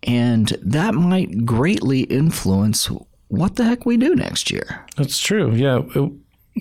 and 0.03 0.49
that 0.61 0.95
might 0.95 1.45
greatly 1.47 2.01
influence 2.01 2.91
what 3.29 3.57
the 3.57 3.65
heck 3.65 3.87
we 3.87 3.97
do 3.97 4.15
next 4.15 4.51
year 4.51 4.85
That's 4.97 5.19
true. 5.19 5.53
Yeah. 5.53 5.83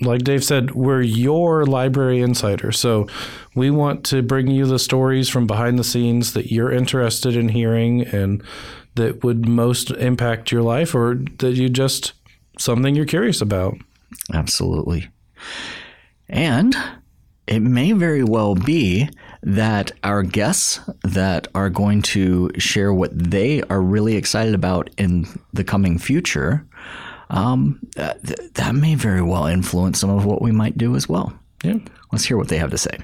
Like 0.00 0.22
Dave 0.22 0.42
said, 0.42 0.74
we're 0.74 1.02
your 1.02 1.64
library 1.64 2.20
insider. 2.20 2.72
So 2.72 3.06
we 3.54 3.70
want 3.70 4.04
to 4.06 4.22
bring 4.22 4.48
you 4.48 4.66
the 4.66 4.78
stories 4.78 5.28
from 5.28 5.46
behind 5.46 5.78
the 5.78 5.84
scenes 5.84 6.32
that 6.32 6.50
you're 6.50 6.72
interested 6.72 7.36
in 7.36 7.48
hearing 7.50 8.02
and 8.02 8.42
that 8.96 9.22
would 9.22 9.48
most 9.48 9.90
impact 9.92 10.50
your 10.50 10.62
life 10.62 10.94
or 10.94 11.16
that 11.38 11.54
you 11.54 11.68
just 11.68 12.12
something 12.58 12.94
you're 12.94 13.04
curious 13.04 13.40
about. 13.40 13.76
Absolutely. 14.32 15.08
And 16.28 16.76
it 17.46 17.60
may 17.60 17.92
very 17.92 18.24
well 18.24 18.54
be 18.54 19.08
that 19.42 19.92
our 20.02 20.22
guests 20.22 20.80
that 21.02 21.46
are 21.54 21.68
going 21.68 22.00
to 22.00 22.50
share 22.58 22.92
what 22.92 23.10
they 23.16 23.62
are 23.64 23.82
really 23.82 24.16
excited 24.16 24.54
about 24.54 24.88
in 24.96 25.26
the 25.52 25.64
coming 25.64 25.98
future, 25.98 26.66
um, 27.30 27.80
that, 27.96 28.22
that 28.54 28.74
may 28.74 28.94
very 28.94 29.22
well 29.22 29.46
influence 29.46 30.00
some 30.00 30.10
of 30.10 30.24
what 30.24 30.42
we 30.42 30.52
might 30.52 30.78
do 30.78 30.96
as 30.96 31.08
well. 31.08 31.38
Yeah. 31.62 31.78
Let's 32.12 32.24
hear 32.24 32.36
what 32.36 32.48
they 32.48 32.58
have 32.58 32.70
to 32.70 32.78
say. 32.78 32.98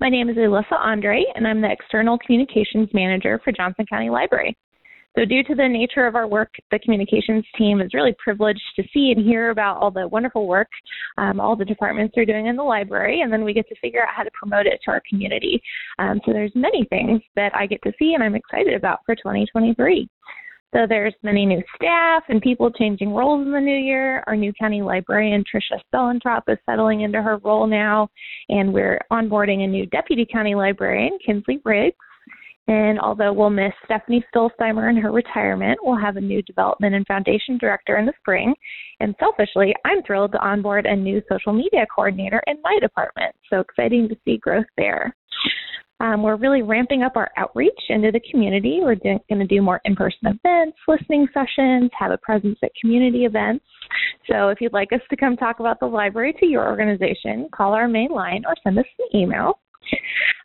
My 0.00 0.08
name 0.08 0.28
is 0.28 0.36
Alyssa 0.36 0.78
Andre, 0.78 1.24
and 1.34 1.46
I'm 1.46 1.60
the 1.60 1.70
External 1.70 2.18
Communications 2.18 2.88
Manager 2.94 3.40
for 3.42 3.52
Johnson 3.52 3.84
County 3.90 4.10
Library. 4.10 4.56
So, 5.16 5.24
due 5.24 5.42
to 5.44 5.54
the 5.54 5.66
nature 5.66 6.06
of 6.06 6.14
our 6.14 6.26
work, 6.26 6.50
the 6.70 6.78
communications 6.78 7.44
team 7.56 7.80
is 7.80 7.94
really 7.94 8.14
privileged 8.22 8.62
to 8.76 8.84
see 8.92 9.12
and 9.16 9.24
hear 9.24 9.50
about 9.50 9.78
all 9.78 9.90
the 9.90 10.06
wonderful 10.08 10.46
work 10.46 10.68
um, 11.16 11.40
all 11.40 11.56
the 11.56 11.64
departments 11.64 12.16
are 12.16 12.24
doing 12.24 12.46
in 12.46 12.56
the 12.56 12.62
library, 12.62 13.22
and 13.22 13.32
then 13.32 13.44
we 13.44 13.52
get 13.52 13.68
to 13.68 13.74
figure 13.80 14.02
out 14.02 14.14
how 14.14 14.22
to 14.22 14.30
promote 14.38 14.66
it 14.66 14.80
to 14.84 14.90
our 14.90 15.02
community. 15.08 15.60
Um, 15.98 16.20
so, 16.24 16.32
there's 16.32 16.52
many 16.54 16.84
things 16.84 17.20
that 17.36 17.54
I 17.54 17.66
get 17.66 17.82
to 17.82 17.92
see 17.98 18.14
and 18.14 18.22
I'm 18.22 18.34
excited 18.34 18.74
about 18.74 19.00
for 19.06 19.14
2023. 19.14 20.08
So 20.74 20.80
there's 20.86 21.14
many 21.22 21.46
new 21.46 21.62
staff 21.76 22.24
and 22.28 22.42
people 22.42 22.70
changing 22.70 23.14
roles 23.14 23.46
in 23.46 23.52
the 23.52 23.60
new 23.60 23.76
year. 23.76 24.22
Our 24.26 24.36
new 24.36 24.52
county 24.52 24.82
librarian, 24.82 25.42
Tricia 25.42 25.80
Suellentrop, 25.92 26.42
is 26.48 26.58
settling 26.66 27.00
into 27.00 27.22
her 27.22 27.38
role 27.38 27.66
now, 27.66 28.08
and 28.50 28.72
we're 28.72 29.00
onboarding 29.10 29.64
a 29.64 29.66
new 29.66 29.86
deputy 29.86 30.26
county 30.30 30.54
librarian, 30.54 31.18
Kinsley 31.24 31.60
Riggs. 31.64 31.96
And 32.68 33.00
although 33.00 33.32
we'll 33.32 33.48
miss 33.48 33.72
Stephanie 33.86 34.24
Stolzheimer 34.32 34.90
in 34.90 34.96
her 34.98 35.10
retirement, 35.10 35.78
we'll 35.82 35.98
have 35.98 36.16
a 36.16 36.20
new 36.20 36.42
development 36.42 36.94
and 36.94 37.06
foundation 37.06 37.56
director 37.56 37.96
in 37.96 38.04
the 38.04 38.12
spring. 38.20 38.54
And 39.00 39.14
selfishly, 39.18 39.74
I'm 39.86 40.02
thrilled 40.02 40.32
to 40.32 40.38
onboard 40.38 40.84
a 40.84 40.94
new 40.94 41.22
social 41.30 41.54
media 41.54 41.86
coordinator 41.92 42.42
in 42.46 42.56
my 42.62 42.78
department. 42.80 43.34
So 43.48 43.60
exciting 43.60 44.08
to 44.10 44.16
see 44.24 44.36
growth 44.36 44.66
there. 44.76 45.16
Um, 46.00 46.22
we're 46.22 46.36
really 46.36 46.62
ramping 46.62 47.02
up 47.02 47.16
our 47.16 47.30
outreach 47.36 47.80
into 47.88 48.12
the 48.12 48.20
community. 48.30 48.80
We're 48.82 48.94
going 48.94 49.20
to 49.30 49.46
do 49.46 49.62
more 49.62 49.80
in 49.84 49.96
person 49.96 50.18
events, 50.26 50.76
listening 50.86 51.26
sessions, 51.34 51.90
have 51.98 52.12
a 52.12 52.18
presence 52.18 52.58
at 52.62 52.70
community 52.80 53.24
events. 53.24 53.64
So 54.30 54.48
if 54.48 54.60
you'd 54.60 54.74
like 54.74 54.92
us 54.92 55.00
to 55.10 55.16
come 55.16 55.36
talk 55.36 55.58
about 55.58 55.80
the 55.80 55.86
library 55.86 56.34
to 56.38 56.46
your 56.46 56.68
organization, 56.68 57.48
call 57.52 57.72
our 57.72 57.88
main 57.88 58.10
line 58.10 58.44
or 58.46 58.54
send 58.62 58.78
us 58.78 58.84
an 58.98 59.20
email. 59.20 59.58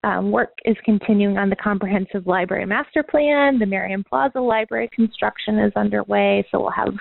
Um, 0.04 0.32
work 0.32 0.52
is 0.66 0.76
continuing 0.84 1.38
on 1.38 1.50
the 1.50 1.56
comprehensive 1.56 2.28
library 2.28 2.66
master 2.66 3.04
plan. 3.04 3.58
The 3.58 3.66
Merriam 3.66 4.04
Plaza 4.04 4.40
Library 4.40 4.90
construction 4.94 5.60
is 5.60 5.72
underway, 5.78 6.46
so 6.52 6.60
we'll 6.60 6.72
have 6.72 6.94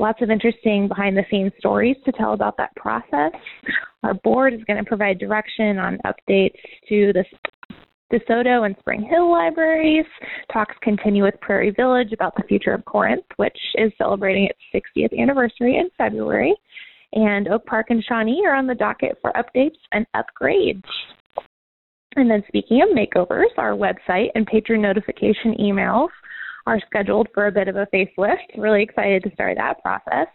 lots 0.00 0.20
of 0.20 0.30
interesting 0.30 0.88
behind 0.88 1.16
the 1.16 1.24
scenes 1.30 1.52
stories 1.58 1.96
to 2.04 2.12
tell 2.12 2.32
about 2.32 2.56
that 2.56 2.74
process. 2.74 3.30
Our 4.02 4.14
board 4.14 4.52
is 4.52 4.64
going 4.64 4.82
to 4.82 4.88
provide 4.88 5.18
direction 5.18 5.78
on 5.78 5.98
updates 6.04 6.58
to 6.88 7.12
the 7.12 7.24
DeSoto 8.12 8.66
and 8.66 8.74
Spring 8.80 9.02
Hill 9.02 9.30
libraries. 9.30 10.06
Talks 10.52 10.74
continue 10.82 11.22
with 11.22 11.40
Prairie 11.40 11.70
Village 11.70 12.12
about 12.12 12.34
the 12.36 12.42
future 12.48 12.74
of 12.74 12.84
Corinth, 12.84 13.24
which 13.36 13.56
is 13.76 13.92
celebrating 13.96 14.48
its 14.48 14.86
60th 14.96 15.16
anniversary 15.16 15.76
in 15.76 15.88
February. 15.96 16.54
And 17.12 17.46
Oak 17.48 17.64
Park 17.66 17.86
and 17.90 18.02
Shawnee 18.02 18.42
are 18.46 18.54
on 18.54 18.66
the 18.66 18.74
docket 18.74 19.18
for 19.20 19.32
updates 19.32 19.78
and 19.92 20.06
upgrades. 20.16 20.82
And 22.16 22.30
then, 22.30 22.42
speaking 22.48 22.82
of 22.82 22.88
makeovers, 22.88 23.56
our 23.56 23.72
website 23.72 24.28
and 24.34 24.46
patron 24.46 24.82
notification 24.82 25.54
emails 25.60 26.08
are 26.66 26.80
scheduled 26.86 27.28
for 27.32 27.46
a 27.46 27.52
bit 27.52 27.68
of 27.68 27.76
a 27.76 27.86
facelift. 27.86 28.58
Really 28.58 28.82
excited 28.82 29.22
to 29.22 29.32
start 29.32 29.56
that 29.56 29.80
process. 29.82 30.26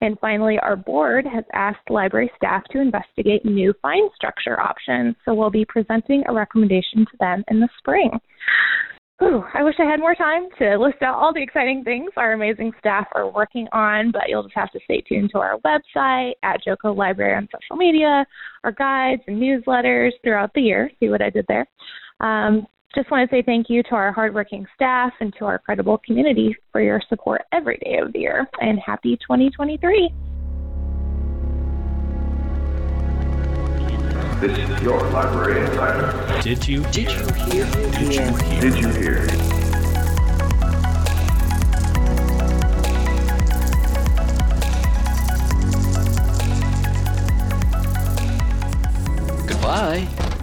And 0.00 0.18
finally, 0.20 0.58
our 0.58 0.76
board 0.76 1.24
has 1.26 1.44
asked 1.54 1.88
library 1.88 2.30
staff 2.36 2.62
to 2.72 2.80
investigate 2.80 3.44
new 3.44 3.72
fine 3.80 4.08
structure 4.14 4.60
options, 4.60 5.16
so 5.24 5.32
we'll 5.32 5.50
be 5.50 5.64
presenting 5.64 6.24
a 6.26 6.32
recommendation 6.34 7.06
to 7.06 7.16
them 7.20 7.42
in 7.48 7.58
the 7.58 7.68
spring. 7.78 8.10
I 9.20 9.62
wish 9.62 9.76
I 9.78 9.84
had 9.84 10.00
more 10.00 10.14
time 10.14 10.48
to 10.58 10.76
list 10.76 11.02
out 11.02 11.14
all 11.14 11.32
the 11.32 11.42
exciting 11.42 11.84
things 11.84 12.10
our 12.16 12.32
amazing 12.32 12.72
staff 12.78 13.06
are 13.14 13.30
working 13.30 13.68
on, 13.72 14.10
but 14.10 14.24
you'll 14.28 14.42
just 14.42 14.56
have 14.56 14.72
to 14.72 14.80
stay 14.84 15.02
tuned 15.02 15.30
to 15.30 15.38
our 15.38 15.58
website 15.60 16.32
at 16.42 16.60
JoCo 16.66 16.96
Library 16.96 17.36
on 17.36 17.48
social 17.52 17.76
media, 17.76 18.26
our 18.64 18.72
guides 18.72 19.22
and 19.28 19.40
newsletters 19.40 20.10
throughout 20.22 20.52
the 20.54 20.62
year. 20.62 20.90
See 20.98 21.10
what 21.10 21.22
I 21.22 21.30
did 21.30 21.46
there. 21.48 21.66
Um, 22.20 22.66
just 22.94 23.10
want 23.10 23.28
to 23.28 23.36
say 23.36 23.42
thank 23.42 23.68
you 23.68 23.82
to 23.84 23.94
our 23.94 24.12
hardworking 24.12 24.66
staff 24.74 25.12
and 25.20 25.32
to 25.38 25.44
our 25.44 25.58
credible 25.58 25.98
community 26.04 26.54
for 26.72 26.80
your 26.80 27.00
support 27.08 27.42
every 27.52 27.78
day 27.78 27.98
of 27.98 28.12
the 28.12 28.20
year, 28.20 28.46
and 28.60 28.78
happy 28.84 29.16
2023. 29.16 30.33
This 34.40 34.58
is 34.58 34.82
your 34.82 35.00
Library 35.10 35.64
Insider. 35.64 36.40
Did 36.42 36.66
you? 36.66 36.82
Did 36.90 37.10
you 37.10 37.26
hear? 37.44 37.66
Did 37.70 38.14
you 38.14 38.36
hear? 38.36 38.60
Did 38.60 38.78
you 38.78 38.88
hear? 38.88 39.26
Goodbye. 49.46 50.33